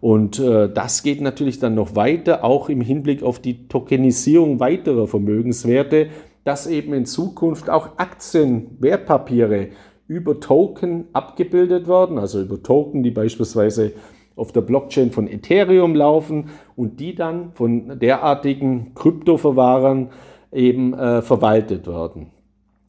Und 0.00 0.38
äh, 0.38 0.68
das 0.68 1.02
geht 1.02 1.20
natürlich 1.20 1.58
dann 1.58 1.74
noch 1.74 1.96
weiter, 1.96 2.44
auch 2.44 2.68
im 2.68 2.80
Hinblick 2.80 3.22
auf 3.22 3.38
die 3.38 3.68
Tokenisierung 3.68 4.60
weiterer 4.60 5.06
Vermögenswerte, 5.06 6.08
dass 6.44 6.66
eben 6.66 6.92
in 6.92 7.06
Zukunft 7.06 7.70
auch 7.70 7.98
Aktien, 7.98 8.76
Wertpapiere 8.80 9.68
über 10.12 10.40
Token 10.40 11.06
abgebildet 11.14 11.88
werden, 11.88 12.18
also 12.18 12.40
über 12.40 12.62
Token, 12.62 13.02
die 13.02 13.10
beispielsweise 13.10 13.92
auf 14.36 14.52
der 14.52 14.60
Blockchain 14.60 15.10
von 15.10 15.26
Ethereum 15.26 15.94
laufen 15.94 16.50
und 16.76 17.00
die 17.00 17.14
dann 17.14 17.52
von 17.54 17.98
derartigen 17.98 18.94
Kryptoverwahrern 18.94 20.10
eben 20.52 20.94
äh, 20.94 21.22
verwaltet 21.22 21.86
werden. 21.86 22.26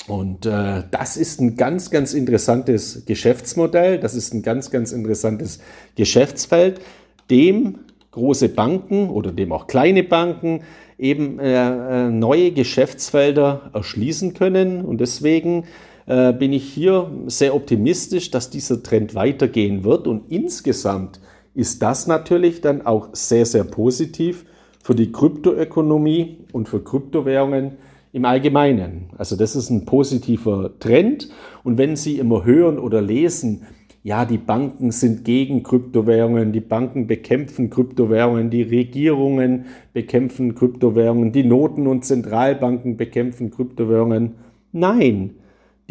Und 0.07 0.45
äh, 0.45 0.83
das 0.91 1.15
ist 1.15 1.39
ein 1.39 1.55
ganz, 1.55 1.89
ganz 1.89 2.13
interessantes 2.13 3.05
Geschäftsmodell, 3.05 3.99
das 3.99 4.15
ist 4.15 4.33
ein 4.33 4.41
ganz, 4.41 4.69
ganz 4.69 4.91
interessantes 4.91 5.59
Geschäftsfeld, 5.95 6.81
dem 7.29 7.79
große 8.11 8.49
Banken 8.49 9.09
oder 9.09 9.31
dem 9.31 9.53
auch 9.53 9.67
kleine 9.67 10.03
Banken 10.03 10.63
eben 10.99 11.39
äh, 11.39 12.05
äh 12.05 12.09
neue 12.09 12.51
Geschäftsfelder 12.51 13.71
erschließen 13.73 14.33
können. 14.33 14.83
Und 14.83 14.99
deswegen 14.99 15.63
äh, 16.05 16.33
bin 16.33 16.53
ich 16.53 16.63
hier 16.63 17.09
sehr 17.27 17.55
optimistisch, 17.55 18.31
dass 18.31 18.49
dieser 18.49 18.83
Trend 18.83 19.15
weitergehen 19.15 19.83
wird. 19.83 20.07
Und 20.07 20.31
insgesamt 20.31 21.19
ist 21.55 21.81
das 21.81 22.07
natürlich 22.07 22.61
dann 22.61 22.85
auch 22.85 23.09
sehr, 23.13 23.45
sehr 23.45 23.63
positiv 23.63 24.45
für 24.81 24.95
die 24.95 25.11
Kryptoökonomie 25.11 26.39
und 26.51 26.67
für 26.67 26.83
Kryptowährungen 26.83 27.73
im 28.11 28.25
Allgemeinen. 28.25 29.09
Also 29.17 29.35
das 29.35 29.55
ist 29.55 29.69
ein 29.69 29.85
positiver 29.85 30.71
Trend. 30.79 31.29
Und 31.63 31.77
wenn 31.77 31.95
Sie 31.95 32.19
immer 32.19 32.45
hören 32.45 32.79
oder 32.79 33.01
lesen, 33.01 33.63
ja, 34.03 34.25
die 34.25 34.37
Banken 34.37 34.91
sind 34.91 35.23
gegen 35.23 35.63
Kryptowährungen, 35.63 36.51
die 36.51 36.59
Banken 36.59 37.07
bekämpfen 37.07 37.69
Kryptowährungen, 37.69 38.49
die 38.49 38.61
Regierungen 38.61 39.65
bekämpfen 39.93 40.55
Kryptowährungen, 40.55 41.31
die 41.31 41.45
Noten- 41.45 41.87
und 41.87 42.03
Zentralbanken 42.03 42.97
bekämpfen 42.97 43.49
Kryptowährungen. 43.49 44.33
Nein, 44.73 45.35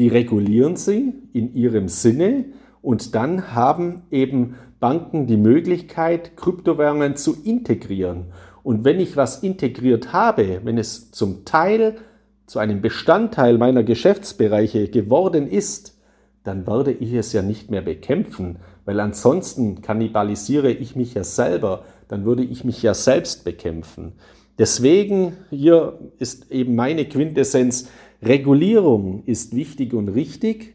die 0.02 0.08
regulieren 0.08 0.74
sie 0.74 1.14
in 1.32 1.54
ihrem 1.54 1.86
Sinne 1.86 2.46
und 2.82 3.14
dann 3.14 3.54
haben 3.54 4.02
eben 4.10 4.56
Banken 4.80 5.28
die 5.28 5.36
Möglichkeit, 5.36 6.36
Kryptowährungen 6.36 7.14
zu 7.14 7.36
integrieren. 7.44 8.32
Und 8.64 8.84
wenn 8.84 8.98
ich 8.98 9.16
was 9.16 9.44
integriert 9.44 10.12
habe, 10.12 10.62
wenn 10.64 10.76
es 10.76 11.12
zum 11.12 11.44
Teil 11.44 11.98
zu 12.46 12.58
einem 12.58 12.82
Bestandteil 12.82 13.58
meiner 13.58 13.84
Geschäftsbereiche 13.84 14.88
geworden 14.88 15.46
ist, 15.46 15.96
dann 16.42 16.66
werde 16.66 16.90
ich 16.90 17.12
es 17.12 17.32
ja 17.32 17.42
nicht 17.42 17.70
mehr 17.70 17.82
bekämpfen, 17.82 18.56
weil 18.84 18.98
ansonsten 18.98 19.82
kannibalisiere 19.82 20.72
ich 20.72 20.96
mich 20.96 21.14
ja 21.14 21.22
selber, 21.22 21.84
dann 22.08 22.24
würde 22.24 22.42
ich 22.42 22.64
mich 22.64 22.82
ja 22.82 22.94
selbst 22.94 23.44
bekämpfen. 23.44 24.14
Deswegen 24.58 25.36
hier 25.50 26.00
ist 26.18 26.50
eben 26.50 26.74
meine 26.74 27.04
Quintessenz, 27.04 27.88
Regulierung 28.22 29.24
ist 29.26 29.54
wichtig 29.56 29.94
und 29.94 30.08
richtig, 30.08 30.74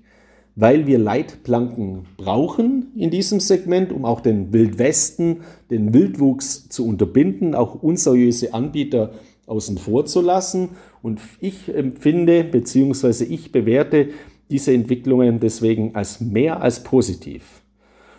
weil 0.56 0.88
wir 0.88 0.98
Leitplanken 0.98 2.06
brauchen 2.18 2.92
in 2.96 3.12
diesem 3.12 3.40
Segment, 3.40 3.94
um 3.94 4.06
auch 4.06 4.22
den 4.22 4.52
Wildwesten, 4.52 5.42
den 5.70 5.94
Wildwuchs 5.94 6.68
zu 6.68 6.88
unterbinden, 6.88 7.56
auch 7.56 7.82
unseriöse 7.82 8.54
Anbieter 8.54 9.12
außen 9.46 9.78
vor 9.78 10.06
zu 10.06 10.20
lassen. 10.22 10.70
Und 11.02 11.22
ich 11.40 11.74
empfinde 11.74 12.44
bzw. 12.44 13.24
ich 13.24 13.52
bewerte 13.52 14.10
diese 14.50 14.74
Entwicklungen 14.74 15.40
deswegen 15.40 15.96
als 15.96 16.22
mehr 16.22 16.62
als 16.62 16.84
positiv. 16.84 17.62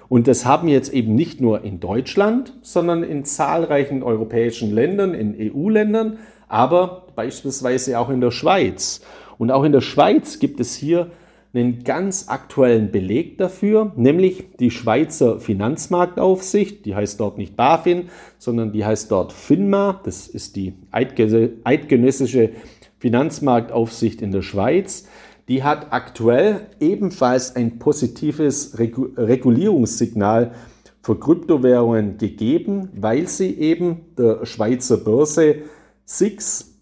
Und 0.09 0.27
das 0.27 0.47
haben 0.47 0.69
jetzt 0.69 0.93
eben 0.95 1.15
nicht 1.15 1.41
nur 1.41 1.65
in 1.65 1.81
Deutschland, 1.81 2.57
sondern 2.63 3.03
in 3.03 3.25
zahlreichen 3.25 4.03
europäischen 4.03 4.73
Ländern, 4.73 5.13
in 5.13 5.35
EU-Ländern, 5.39 6.19
aber 6.49 7.08
beispielsweise 7.19 7.99
auch 7.99 8.11
in 8.11 8.21
der 8.21 8.31
Schweiz. 8.31 9.01
Und 9.39 9.51
auch 9.51 9.65
in 9.65 9.73
der 9.73 9.81
Schweiz 9.81 10.39
gibt 10.39 10.61
es 10.61 10.77
hier 10.77 11.11
einen 11.53 11.83
ganz 11.83 12.29
aktuellen 12.29 12.93
Beleg 12.93 13.39
dafür, 13.39 13.93
nämlich 13.97 14.45
die 14.61 14.71
Schweizer 14.71 15.41
Finanzmarktaufsicht, 15.41 16.85
die 16.85 16.95
heißt 16.95 17.19
dort 17.19 17.37
nicht 17.37 17.57
BaFin, 17.57 18.11
sondern 18.39 18.71
die 18.71 18.85
heißt 18.85 19.11
dort 19.11 19.33
FINMA, 19.33 20.01
das 20.05 20.29
ist 20.29 20.55
die 20.55 20.75
eidgenössische 20.93 22.51
Finanzmarktaufsicht 23.01 24.23
in 24.23 24.31
der 24.31 24.43
Schweiz. 24.43 25.09
Die 25.49 25.65
hat 25.65 25.89
aktuell 25.91 26.69
ebenfalls 26.79 27.57
ein 27.57 27.81
positives 27.81 28.79
Regulierungssignal 28.79 30.53
für 31.03 31.19
Kryptowährungen 31.19 32.17
gegeben, 32.17 32.91
weil 32.95 33.27
sie 33.27 33.59
eben 33.59 34.03
der 34.17 34.47
Schweizer 34.47 34.99
Börse 34.99 35.63
SIX 36.05 36.78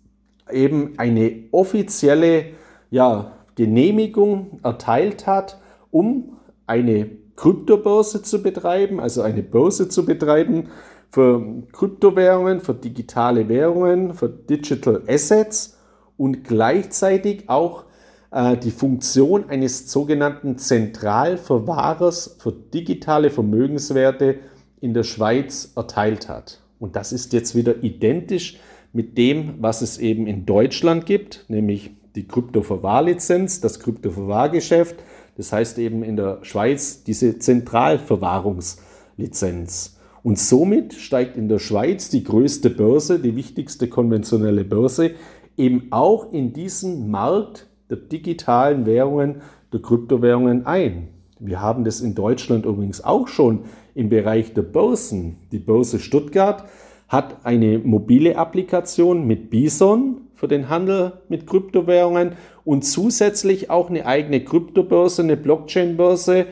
eben 0.50 0.98
eine 0.98 1.44
offizielle 1.52 2.46
ja, 2.90 3.32
Genehmigung 3.54 4.60
erteilt 4.62 5.26
hat, 5.26 5.58
um 5.90 6.38
eine 6.66 7.10
Kryptobörse 7.36 8.22
zu 8.22 8.42
betreiben, 8.42 9.00
also 9.00 9.22
eine 9.22 9.42
Börse 9.42 9.88
zu 9.88 10.04
betreiben 10.06 10.68
für 11.10 11.62
Kryptowährungen, 11.72 12.60
für 12.60 12.74
digitale 12.74 13.48
Währungen, 13.48 14.14
für 14.14 14.28
Digital 14.28 15.02
Assets 15.06 15.78
und 16.16 16.44
gleichzeitig 16.44 17.48
auch 17.48 17.84
äh, 18.30 18.56
die 18.56 18.70
Funktion 18.70 19.48
eines 19.48 19.90
sogenannten 19.90 20.58
Zentralverwahrers 20.58 22.36
für 22.38 22.52
digitale 22.52 23.30
Vermögenswerte 23.30 24.38
in 24.80 24.94
der 24.94 25.04
Schweiz 25.04 25.72
erteilt 25.76 26.28
hat. 26.28 26.60
Und 26.78 26.96
das 26.96 27.12
ist 27.12 27.32
jetzt 27.32 27.54
wieder 27.54 27.82
identisch 27.82 28.58
mit 28.96 29.16
dem, 29.18 29.54
was 29.60 29.82
es 29.82 29.98
eben 29.98 30.26
in 30.26 30.46
Deutschland 30.46 31.04
gibt, 31.04 31.44
nämlich 31.48 31.90
die 32.14 32.26
Kryptoverwahrlizenz, 32.26 33.60
das 33.60 33.80
Kryptoverwahrgeschäft. 33.80 34.96
Das 35.36 35.52
heißt 35.52 35.78
eben 35.78 36.02
in 36.02 36.16
der 36.16 36.38
Schweiz 36.40 37.04
diese 37.04 37.38
Zentralverwahrungslizenz. 37.38 39.98
Und 40.22 40.38
somit 40.38 40.94
steigt 40.94 41.36
in 41.36 41.50
der 41.50 41.58
Schweiz 41.58 42.08
die 42.08 42.24
größte 42.24 42.70
Börse, 42.70 43.18
die 43.18 43.36
wichtigste 43.36 43.88
konventionelle 43.88 44.64
Börse, 44.64 45.10
eben 45.58 45.88
auch 45.90 46.32
in 46.32 46.54
diesen 46.54 47.10
Markt 47.10 47.66
der 47.90 47.98
digitalen 47.98 48.86
Währungen, 48.86 49.42
der 49.74 49.82
Kryptowährungen 49.82 50.64
ein. 50.64 51.08
Wir 51.38 51.60
haben 51.60 51.84
das 51.84 52.00
in 52.00 52.14
Deutschland 52.14 52.64
übrigens 52.64 53.04
auch 53.04 53.28
schon 53.28 53.64
im 53.94 54.08
Bereich 54.08 54.54
der 54.54 54.62
Börsen. 54.62 55.36
Die 55.52 55.58
Börse 55.58 55.98
Stuttgart 55.98 56.64
hat 57.08 57.44
eine 57.44 57.78
mobile 57.78 58.36
Applikation 58.36 59.26
mit 59.26 59.50
Bison 59.50 60.22
für 60.34 60.48
den 60.48 60.68
Handel 60.68 61.12
mit 61.28 61.46
Kryptowährungen 61.46 62.32
und 62.64 62.84
zusätzlich 62.84 63.70
auch 63.70 63.88
eine 63.88 64.06
eigene 64.06 64.44
Kryptobörse, 64.44 65.22
eine 65.22 65.36
Blockchain-Börse 65.36 66.46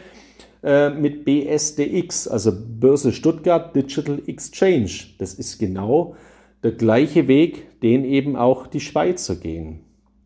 äh, 0.63 0.91
mit 0.91 1.25
BSDX, 1.25 2.29
also 2.29 2.53
Börse 2.55 3.13
Stuttgart 3.13 3.75
Digital 3.75 4.23
Exchange. 4.27 4.91
Das 5.19 5.35
ist 5.35 5.59
genau 5.59 6.15
der 6.63 6.73
gleiche 6.73 7.29
Weg, 7.29 7.81
den 7.81 8.05
eben 8.05 8.37
auch 8.37 8.67
die 8.67 8.81
Schweizer 8.81 9.37
gehen. 9.37 9.81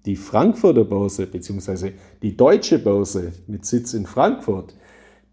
Die 0.07 0.15
Frankfurter 0.15 0.85
Börse 0.85 1.27
bzw. 1.27 1.93
die 2.23 2.37
deutsche 2.37 2.79
Börse 2.79 3.33
mit 3.47 3.67
Sitz 3.67 3.95
in 3.95 4.07
Frankfurt, 4.07 4.75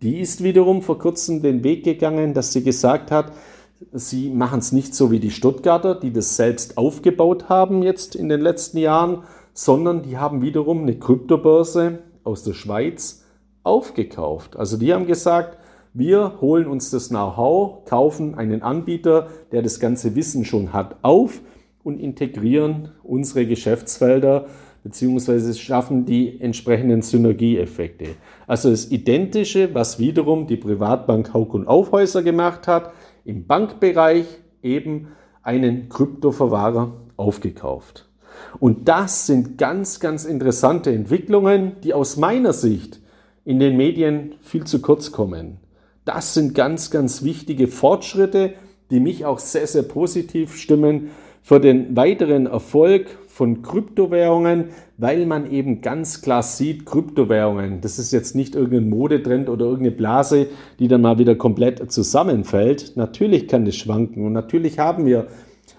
die 0.02 0.20
ist 0.20 0.44
wiederum 0.44 0.82
vor 0.82 0.98
kurzem 0.98 1.42
den 1.42 1.64
Weg 1.64 1.84
gegangen, 1.84 2.34
dass 2.34 2.52
sie 2.52 2.64
gesagt 2.64 3.12
hat, 3.12 3.32
sie 3.92 4.30
machen 4.30 4.60
es 4.60 4.72
nicht 4.72 4.96
so 4.96 5.12
wie 5.12 5.20
die 5.20 5.32
Stuttgarter, 5.32 5.96
die 5.96 6.12
das 6.12 6.36
selbst 6.36 6.78
aufgebaut 6.78 7.50
haben 7.50 7.84
jetzt 7.84 8.16
in 8.16 8.30
den 8.30 8.42
letzten 8.42 8.78
Jahren, 8.78 9.24
sondern 9.54 10.04
die 10.04 10.18
haben 10.18 10.42
wiederum 10.42 10.84
eine 10.84 10.98
Kryptobörse 10.98 12.00
aus 12.24 12.44
der 12.44 12.54
Schweiz 12.54 13.24
aufgekauft. 13.64 14.58
Also 14.58 14.78
die 14.78 14.94
haben 14.94 15.08
gesagt, 15.08 15.58
wir 15.94 16.42
holen 16.42 16.68
uns 16.68 16.92
das 16.92 17.10
Know-how, 17.10 17.86
kaufen 17.86 18.36
einen 18.36 18.62
Anbieter, 18.62 19.28
der 19.52 19.62
das 19.62 19.80
ganze 19.80 20.16
Wissen 20.16 20.44
schon 20.44 20.74
hat, 20.74 20.98
auf 21.04 21.42
und 21.84 22.00
integrieren 22.00 22.90
unsere 23.04 23.46
Geschäftsfelder 23.46 24.48
beziehungsweise 24.86 25.52
schaffen 25.56 26.06
die 26.06 26.40
entsprechenden 26.40 27.02
Synergieeffekte. 27.02 28.10
Also 28.46 28.70
das 28.70 28.92
Identische, 28.92 29.74
was 29.74 29.98
wiederum 29.98 30.46
die 30.46 30.58
Privatbank 30.58 31.34
Hauk 31.34 31.56
und 31.56 31.68
Aufhäuser 31.68 32.22
gemacht 32.22 32.68
hat, 32.68 32.92
im 33.26 33.48
Bankbereich 33.48 34.26
eben 34.64 35.10
einen 35.44 35.90
Kryptoverwahrer 35.90 36.94
aufgekauft. 37.18 38.08
Und 38.60 38.88
das 38.88 39.28
sind 39.28 39.58
ganz, 39.58 40.00
ganz 40.00 40.26
interessante 40.26 40.92
Entwicklungen, 40.92 41.74
die 41.84 41.94
aus 41.94 42.18
meiner 42.18 42.54
Sicht 42.54 43.00
in 43.44 43.60
den 43.60 43.78
Medien 43.78 44.36
viel 44.42 44.66
zu 44.66 44.82
kurz 44.82 45.12
kommen. 45.12 45.58
Das 46.06 46.34
sind 46.34 46.56
ganz, 46.56 46.92
ganz 46.92 47.24
wichtige 47.24 47.68
Fortschritte, 47.68 48.54
die 48.92 49.00
mich 49.00 49.26
auch 49.26 49.40
sehr, 49.40 49.68
sehr 49.68 49.84
positiv 49.84 50.56
stimmen 50.56 51.10
für 51.42 51.60
den 51.60 51.96
weiteren 51.96 52.46
Erfolg 52.46 53.08
von 53.36 53.64
Kryptowährungen, 53.64 54.70
weil 54.98 55.26
man 55.26 55.52
eben 55.52 55.82
ganz 55.82 56.22
klar 56.22 56.42
sieht, 56.42 56.86
Kryptowährungen, 56.86 57.82
das 57.82 58.00
ist 58.00 58.14
jetzt 58.14 58.34
nicht 58.34 58.56
irgendein 58.56 58.90
Modetrend 58.90 59.50
oder 59.50 59.66
irgendeine 59.66 59.94
Blase, 59.94 60.48
die 60.80 60.88
dann 60.88 61.02
mal 61.02 61.20
wieder 61.20 61.36
komplett 61.36 61.92
zusammenfällt. 61.92 62.94
Natürlich 62.96 63.50
kann 63.50 63.66
das 63.66 63.76
schwanken 63.76 64.26
und 64.26 64.32
natürlich 64.32 64.80
haben 64.80 65.06
wir 65.06 65.28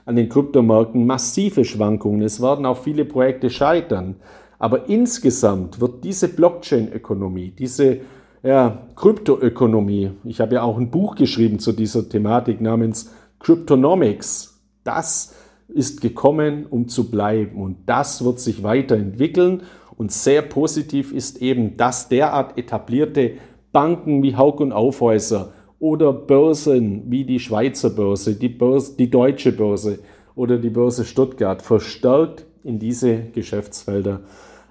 an 0.04 0.16
den 0.16 0.28
Kryptomärkten 0.28 1.06
massive 1.06 1.64
Schwankungen. 1.64 2.20
Es 2.20 2.42
werden 2.42 2.66
auch 2.66 2.76
viele 2.76 3.06
Projekte 3.06 3.48
scheitern. 3.48 4.16
Aber 4.58 4.90
insgesamt 4.90 5.80
wird 5.80 6.04
diese 6.04 6.28
Blockchain-Ökonomie, 6.28 7.54
diese 7.58 8.00
ja, 8.42 8.86
Kryptoökonomie, 8.96 10.10
ich 10.24 10.42
habe 10.42 10.56
ja 10.56 10.62
auch 10.62 10.76
ein 10.76 10.90
Buch 10.90 11.14
geschrieben 11.14 11.58
zu 11.58 11.72
dieser 11.72 12.06
Thematik 12.06 12.60
namens 12.60 13.14
Cryptonomics, 13.40 14.60
das 14.84 15.34
ist 15.68 16.00
gekommen, 16.00 16.66
um 16.68 16.88
zu 16.88 17.10
bleiben 17.10 17.60
und 17.62 17.76
das 17.86 18.24
wird 18.24 18.40
sich 18.40 18.62
weiterentwickeln 18.62 19.62
und 19.96 20.12
sehr 20.12 20.42
positiv 20.42 21.12
ist 21.12 21.42
eben, 21.42 21.76
dass 21.76 22.08
derart 22.08 22.58
etablierte 22.58 23.32
Banken 23.72 24.22
wie 24.22 24.36
Haug 24.36 24.60
und 24.60 24.72
Aufhäuser 24.72 25.52
oder 25.78 26.12
Börsen 26.12 27.10
wie 27.10 27.24
die 27.24 27.40
Schweizer 27.40 27.90
Börse, 27.90 28.34
die, 28.34 28.48
Börse, 28.48 28.96
die 28.96 29.10
Deutsche 29.10 29.52
Börse 29.52 29.98
oder 30.34 30.58
die 30.58 30.70
Börse 30.70 31.04
Stuttgart 31.04 31.62
verstärkt 31.62 32.46
in 32.64 32.78
diese 32.78 33.18
Geschäftsfelder 33.34 34.20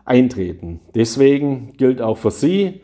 eintreten. 0.05 0.79
Deswegen 0.93 1.73
gilt 1.77 2.01
auch 2.01 2.17
für 2.17 2.31
Sie, 2.31 2.81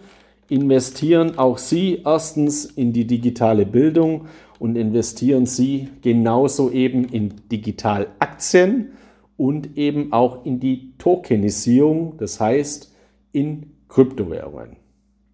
investieren 0.50 1.38
auch 1.38 1.58
Sie 1.58 2.02
erstens 2.06 2.66
in 2.66 2.94
die 2.94 3.06
digitale 3.06 3.66
Bildung 3.66 4.26
und 4.62 4.76
investieren 4.76 5.48
Sie 5.48 5.90
genauso 6.04 6.70
eben 6.70 7.06
in 7.06 7.34
Digitalaktien 7.52 8.92
und 9.36 9.76
eben 9.76 10.14
auch 10.14 10.46
in 10.46 10.60
die 10.60 10.94
Tokenisierung, 11.00 12.18
das 12.20 12.40
heißt 12.40 12.94
in 13.32 13.72
Kryptowährungen. 13.90 14.76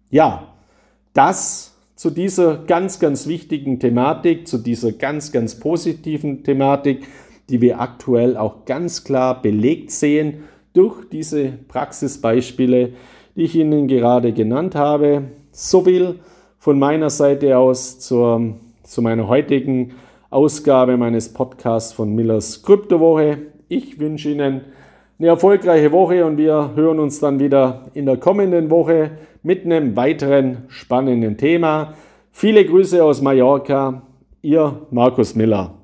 Ja, 0.08 0.54
das 1.12 1.76
zu 1.94 2.08
dieser 2.08 2.56
ganz, 2.56 3.00
ganz 3.00 3.26
wichtigen 3.26 3.78
Thematik, 3.78 4.48
zu 4.48 4.56
dieser 4.56 4.92
ganz, 4.92 5.30
ganz 5.30 5.60
positiven 5.60 6.42
Thematik, 6.42 7.06
die 7.50 7.60
wir 7.60 7.82
aktuell 7.82 8.38
auch 8.38 8.64
ganz 8.64 9.04
klar 9.04 9.42
belegt 9.42 9.90
sehen 9.90 10.44
durch 10.72 11.06
diese 11.06 11.50
Praxisbeispiele, 11.68 12.94
die 13.36 13.42
ich 13.42 13.54
Ihnen 13.56 13.88
gerade 13.88 14.32
genannt 14.32 14.74
habe. 14.74 15.24
So 15.52 15.84
viel 15.84 16.20
von 16.56 16.78
meiner 16.78 17.10
Seite 17.10 17.58
aus 17.58 17.98
zur, 17.98 18.54
zu 18.88 19.02
meiner 19.02 19.28
heutigen 19.28 19.92
Ausgabe 20.30 20.96
meines 20.96 21.32
Podcasts 21.32 21.92
von 21.92 22.14
Millers 22.14 22.62
Kryptowoche. 22.62 23.38
Ich 23.68 24.00
wünsche 24.00 24.30
Ihnen 24.30 24.62
eine 25.18 25.28
erfolgreiche 25.28 25.92
Woche 25.92 26.24
und 26.24 26.38
wir 26.38 26.72
hören 26.74 26.98
uns 26.98 27.20
dann 27.20 27.38
wieder 27.38 27.90
in 27.92 28.06
der 28.06 28.16
kommenden 28.16 28.70
Woche 28.70 29.10
mit 29.42 29.64
einem 29.64 29.94
weiteren 29.94 30.64
spannenden 30.68 31.36
Thema. 31.36 31.94
Viele 32.32 32.64
Grüße 32.64 33.04
aus 33.04 33.20
Mallorca, 33.20 34.02
Ihr 34.40 34.86
Markus 34.90 35.34
Miller. 35.34 35.77